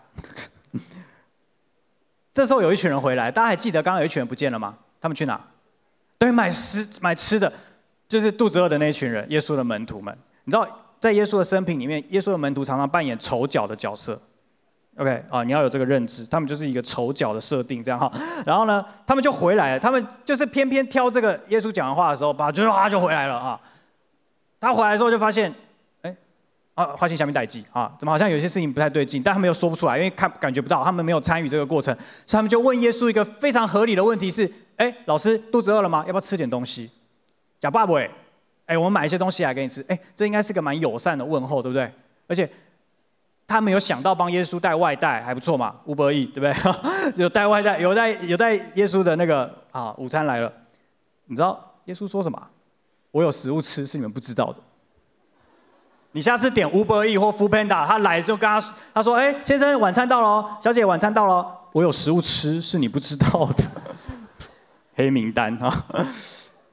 [2.35, 4.77] 这时候有一群人回来，大家还记得刚刚有一群人不见了吗？
[5.01, 5.41] 他们去哪？
[6.19, 7.53] 对，买吃买吃的，
[8.09, 10.17] 就是肚子饿的那一群人，耶稣的门徒们。
[10.45, 10.67] 你知道，
[10.99, 14.21] 在耶稣的生平里面，耶稣的门徒常常扮演丑角的角色。
[14.97, 18.11] OK 啊，你要有这个认知，他们就是一个丑角的设定，这样哈。
[18.45, 23.59] 然后呢，他们就回来了，他们就是偏偏挑这个耶稣讲完话的时候，把就啊就回来了啊。
[24.61, 25.53] 他回来之后就发现。
[26.75, 29.23] 啊，发现下面代记啊，怎么好像有些事情不太对劲？
[29.23, 31.95] 但他们又说不出来，因为看感觉不到，他们没有参与这个过程，
[32.27, 36.03] 所以他们就问耶稣一个非常合理的问题：是，哎，老师肚子饿了吗？
[36.07, 36.91] 要不要吃点东西？
[37.59, 37.95] 假爸爸，
[38.65, 39.85] 哎，我们买一些东西来给你吃。
[39.89, 41.93] 哎，这应该是个蛮友善的问候，对不对？
[42.29, 42.49] 而且
[43.47, 47.13] 他没有想到帮耶稣带外带，还不错嘛，Uber Eats，对不对？
[47.23, 50.51] 有带外带，有带有带耶稣的那个啊，午餐来了。
[51.27, 52.41] 你知道耶稣说什么？
[53.13, 54.61] 我有食物吃，是你们不知道的。
[56.13, 58.61] 你下次点 Uber E 或 Foodpanda，他来就跟他
[58.93, 63.65] 他说：“哎，先生，晚餐到了，小姐，晚餐到了，我有食物吃，是你不知道的。
[64.97, 65.85] ”黑名单哈。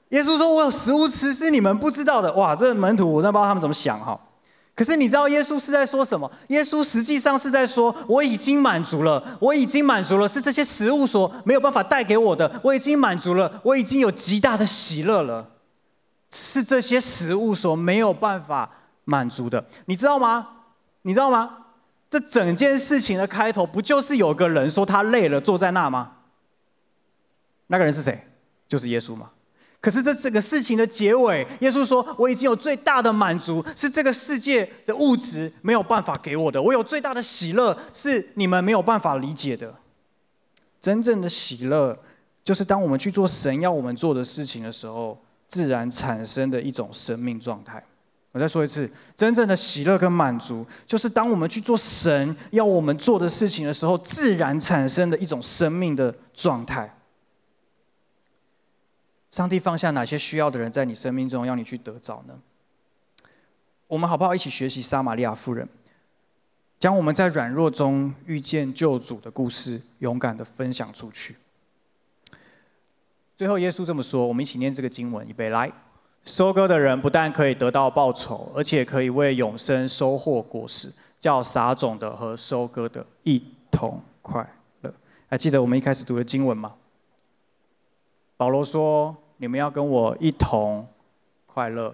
[0.10, 4.20] 耶稣说：“我有食物吃，是你们不知道的。”哇，这门徒我真的不知道他们怎么想哈。
[4.74, 6.32] 可是你知道耶稣是在说什么？
[6.50, 12.60] 耶稣实际上是在说：“我已经满足了，我已经满足了，是这些食物所没有办法带给我的。
[12.64, 15.48] 我已经满足了，我已经有极大的喜乐了，
[16.32, 18.70] 是这些食物所没有办法。”
[19.10, 20.46] 满足的，你知道吗？
[21.04, 21.60] 你知道吗？
[22.10, 26.12] 这整件事情的开头不就是有个人说他累了，坐在那吗？
[27.68, 28.28] 那个人是谁？
[28.68, 29.30] 就是耶稣吗？
[29.80, 36.62] 可是这整个事情的结尾，耶稣说：“我已经有最大的满足，是这个世界的物质没有办法给我的。
[36.62, 39.74] 我有最大的喜乐，是你们没有办法理解的。
[40.82, 41.98] 真正的喜乐，
[42.44, 45.18] 就是当我们去做神要我们做的事情的时候，
[45.48, 47.84] 自然产生的一种生命状态。”
[48.34, 56.94] 我再说一次，真正的喜乐跟满足，就是当我们去做神要我们做的事情的时候，自然产生的一种生命的状态。
[59.32, 62.40] 上帝放下哪些需要的人在你生命中，要你去得着呢？
[63.88, 65.68] 我们好不好一起学习撒玛利亚妇人，
[66.78, 71.38] 将我们在软弱中遇见救主的故事，勇敢的分享出去。
[73.38, 75.72] 最后，耶稣这么说，我们一起念这个经文，预备来。
[76.24, 83.40] 收割的人不但可以得到报酬，而且可以为永生收获果实，叫撒种的和收割的一
[83.72, 84.44] 同快
[84.82, 84.92] 乐。
[85.30, 86.74] 还记得我们一开始读的经文吗？
[88.38, 90.88] 保罗说：“你们要跟我一同
[91.46, 91.94] 快乐。”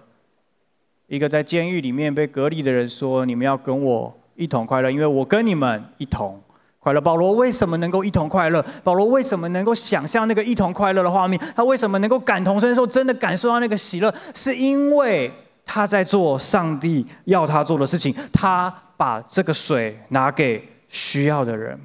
[1.08, 6.40] 一个在监狱里面被隔离的人说：“你们要跟我一同快乐，因为我跟你们一同。”
[6.84, 8.62] 快乐，保罗为什么能够一同快乐？
[8.82, 11.40] 保罗为什么能够想象那个一同快乐的画面？
[11.56, 14.14] 他为什么能够感同身受，真的感受到那个喜乐？
[14.34, 15.32] 是因为
[15.64, 18.14] 他在做上帝要他做的事情。
[18.30, 21.80] 他把这个水拿给需要的人。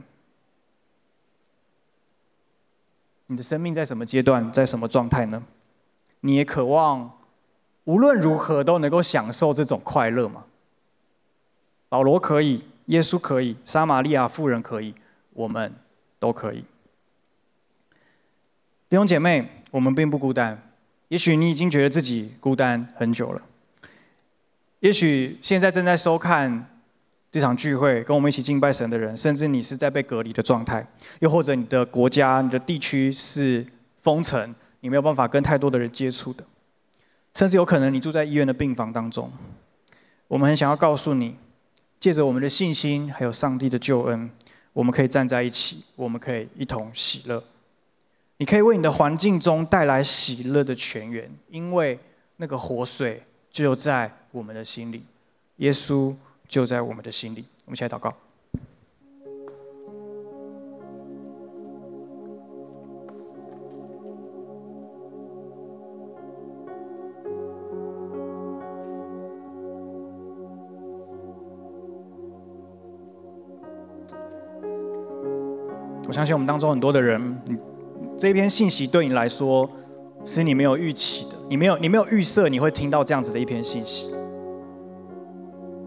[3.28, 5.42] 你的生命在什么阶段，在什么状态呢？
[6.20, 7.10] 你也渴望
[7.86, 10.44] 无论如何都能够享受这种快乐吗？
[11.88, 12.66] 保罗可以。
[12.90, 14.96] 耶稣可以，撒玛利亚妇人可以，
[15.34, 15.74] 我们
[16.20, 16.64] 都可以。
[18.90, 20.72] 弟兄姐妹，我们并不孤单。
[21.10, 23.42] 也许你已经觉得自己孤单很久了。
[24.80, 26.68] 也许现在正在收看
[27.32, 30.88] 这场聚会跟我们一起敬拜神的人，甚至你是在被隔离的状态，
[31.20, 33.64] 又或者你的国家、你的地区是
[34.00, 36.44] 封城，你没有办法跟太多的人接触的，
[37.36, 39.32] 甚至有可能你住在医院的病房当中。
[40.28, 41.36] 我们很想要告诉你，
[42.00, 44.32] 借着我们的信心，还有上帝的救恩，
[44.72, 47.44] 我们可以站在一起，我们可以一同喜乐。
[48.38, 52.00] 你可以为你的环境中带来喜乐的泉源，因为
[52.38, 53.22] 那个活水
[53.52, 55.04] 就在我们的心里，
[55.58, 56.16] 耶稣
[56.48, 57.44] 就在我们的心里。
[57.66, 58.16] 我们一起来祷告。
[76.20, 77.42] 相信我们当中很多的人，
[78.18, 79.70] 这篇信息对你来说
[80.26, 84.14] 是你没有预期的，你没有你没有预设你会听到这样子的一篇信息，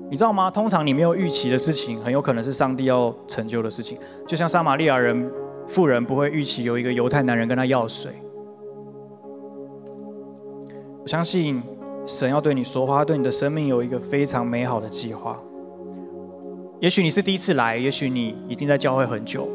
[0.08, 0.50] 你知道吗？
[0.50, 3.98] 通常你没有预期的事情，很有可能是上帝要成就的事情。
[4.26, 5.30] 就像撒玛利亚人
[5.66, 8.10] 妇人不会预期有一个犹太男人跟他要水，
[11.02, 11.62] 我相信
[12.06, 15.38] 神要对你说话，对你的生命有一个非常美好的计划。
[16.80, 19.46] 也许你是第一次来，也许你已经在教会很久。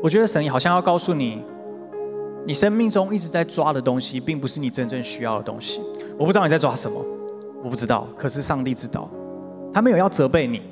[0.00, 1.42] 我觉得神好像要告诉你，
[2.46, 5.82] 你生命中一直在抓的东西，并不是你真正需要的东西。
[6.16, 7.04] 我不知道你在抓什么，
[7.64, 8.06] 我不知道。
[8.16, 9.10] 可是上帝知道，
[9.72, 10.62] 他没有要责备你，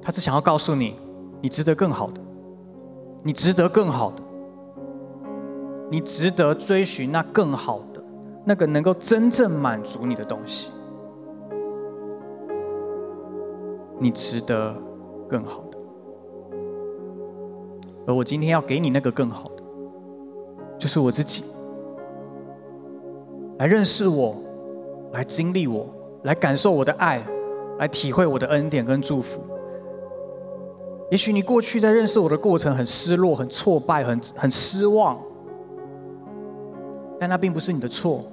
[0.00, 0.94] 他只想要告诉你，
[1.40, 2.20] 你值得更好的，
[3.24, 4.22] 你值得更好的，
[5.90, 8.02] 你值得追寻那更好的，
[8.44, 10.70] 那个能够真正满足你的东西，
[13.98, 14.72] 你值得
[15.28, 15.64] 更好。
[18.08, 19.62] 而我今天要给你那个更好的，
[20.78, 21.44] 就是我自己，
[23.58, 24.34] 来认识我，
[25.12, 25.86] 来经历我，
[26.22, 27.22] 来感受我的爱，
[27.78, 29.42] 来体会我的恩典跟祝福。
[31.10, 35.18] 也许你过去在认识我的过程很失落、很挫败、很很失望，
[37.20, 38.24] 但那并不是你的错，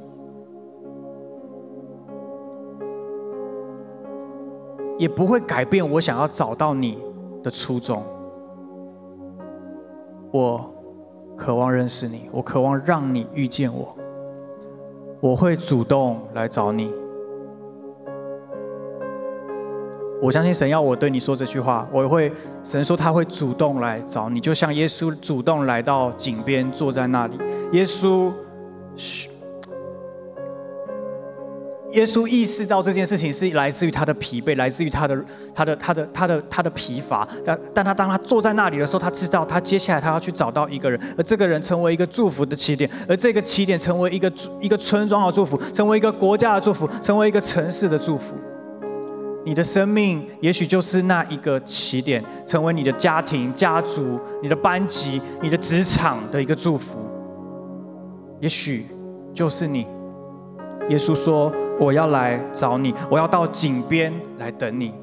[4.97, 6.97] 也不会改变我想要找到你
[7.43, 8.01] 的初衷。
[10.35, 10.69] 我
[11.37, 13.95] 渴望认识你，我渴望让你遇见我。
[15.21, 16.91] 我会主动来找你。
[20.21, 22.29] 我相信神要我对你说这句话，我会
[22.65, 27.37] 神说他会主动来找你，就像耶稣主动来到井边坐在那里。
[27.71, 28.29] 耶稣。
[31.95, 35.17] 耶稣意识到这件事情是来自于他的疲惫，来自于他的、
[35.53, 37.27] 他的、他的、他的、他的疲乏。
[37.45, 48.35] 但但他当他坐在那里的时候，他知道他接下来他要去找到一个人，而这个人成为一个祝福的起点，而这个起点成为一个一个村庄的祝福，成为一个国家的祝福，成为一个城市的祝福。
[49.45, 56.97] 你的生命也许就是那一个起点，成为你的家庭、家族、你的班级、你的职场的一个祝福。
[58.41, 58.85] 也许
[59.33, 59.87] 就是你。
[60.89, 61.53] 耶稣说。
[61.79, 64.93] 我要来找你，我要到井边来等你，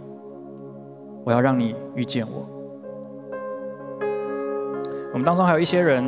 [1.24, 2.48] 我要让你遇见我。
[5.12, 6.04] 我们当中还有一些人，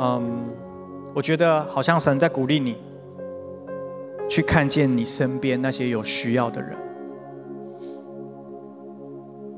[0.00, 0.44] 嗯，
[1.14, 2.76] 我觉得好像神在鼓励你，
[4.28, 6.76] 去看见你身边那些有需要的人。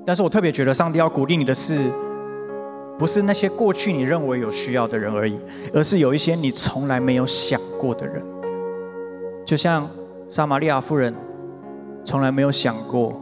[0.05, 1.91] 但是我特别觉得上帝要鼓励你的是。
[2.97, 5.39] 不是那些过去你认为有需要的人而已，
[5.73, 8.25] 而是有一些你从来没有想过的人。
[9.45, 9.91] 就像
[10.29, 11.13] 撒玛利亚妇人，
[12.05, 13.21] 从来没有想过，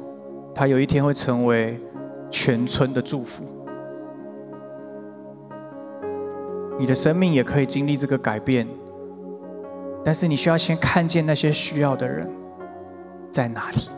[0.54, 1.80] 她有一天会成为
[2.30, 3.44] 全村的祝福。
[6.78, 8.68] 你的生命也可以经历这个改变，
[10.04, 12.28] 但是你需要先看见那些需要的人
[13.30, 13.88] 在哪里，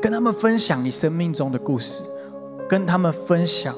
[0.00, 2.02] 跟他们分享你生命中的故事，
[2.66, 3.74] 跟他们分享。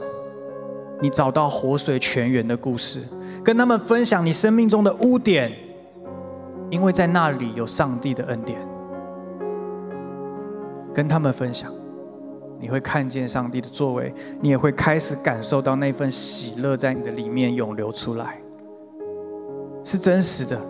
[1.02, 3.02] 你找到活水泉源的故事，
[3.44, 5.52] 跟他们分享你生命中的污点，
[6.70, 8.58] 因为在那里有上帝的恩典。
[10.94, 11.72] 跟他们分享，
[12.60, 18.40] 你会看见上帝的作为，你也会开始感受到那份喜乐在你的里面涌流出来，
[19.82, 20.60] 是真实的，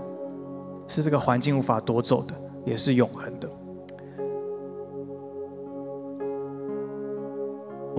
[0.87, 3.32] 是这个环境无法夺走的，也是永恒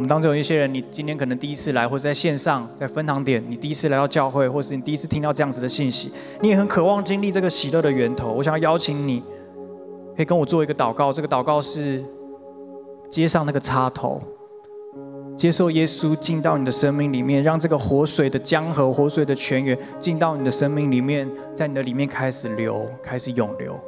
[0.07, 8.31] 当中有一些人，你今天可能第一次来，或者在线上，在分堂点，你第一次来到教会，或是你第一次听到这样子的信息，你也很渴望经历这个喜乐的源头。
[8.31, 9.21] 我想要邀请你，
[10.15, 11.13] 可以跟我做一个祷告。
[11.13, 12.03] 这个祷告是
[13.09, 14.21] 接上那个插头，
[15.37, 23.79] 接受耶稣进到你的生命里面，让这个活水的江河、活水的泉源进到你的生命里面，在你的里面开始流，开始涌流，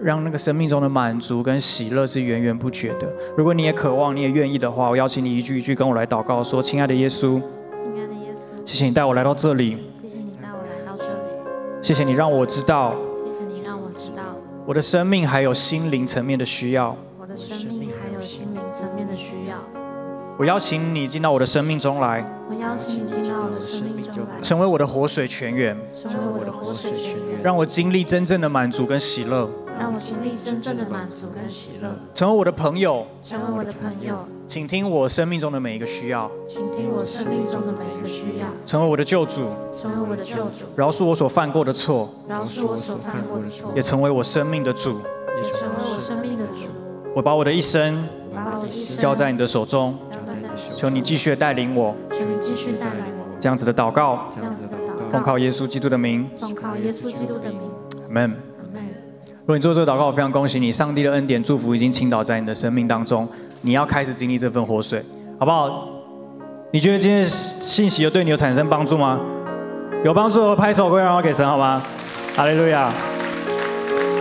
[0.00, 3.12] 让那个生命中的满足跟喜乐是源源不绝的。
[3.36, 7.40] 如果你也渴望，你也愿意的话，我邀请你一句一句跟我来祷告，说：“亲爱的耶稣，
[7.80, 12.94] 亲爱的耶稣，谢谢你带我来到这里，谢谢你带我来到这里，谢谢你让我知道，
[13.24, 14.22] 谢谢你让我知道，
[14.66, 16.96] 我的生命还有心灵层面的需要。
[17.18, 19.56] 我的生命还有心灵层面的需要。
[20.38, 39.50] 我邀请你进到我的生命中来，我邀请你进到我的生命中来，成为我的活水泉源，成为我的活水泉源，让我经历真正的满足跟喜乐。”让我经历真正的满足跟喜乐，成为我的朋友，成为我的朋友，请听我生命中的每一个需要，请听我生命中的每一个需要，成为我的救主，
[39.80, 45.00] 成为我的救主，饶恕我所犯过的错，饶恕我所犯过的错，也成为我生命的主，
[45.36, 46.52] 也成为我生命的主。
[47.14, 53.26] 我把我的一生，把我的一生交在你的手中，交在你的手中，求你继续带领我，求你继续带领我。
[53.38, 57.60] 这样子的祷告，这样子的祷告，奉靠耶稣基督的名，奉靠耶稣基督的名
[58.10, 58.45] ，Amen。
[59.46, 63.28] 如果你做这个祷告，我非常恭喜你，上帝的恩典祝福已经倾倒在你的生命当中。
[63.60, 65.00] 你要开始经历这份活水，
[65.38, 65.88] 好不好？
[66.72, 69.20] 你觉得今天的信息有对你有产生帮助吗？
[70.04, 71.80] 有帮助的，拍手归荣耀给神，好吗？
[72.34, 72.90] 哈利路亚。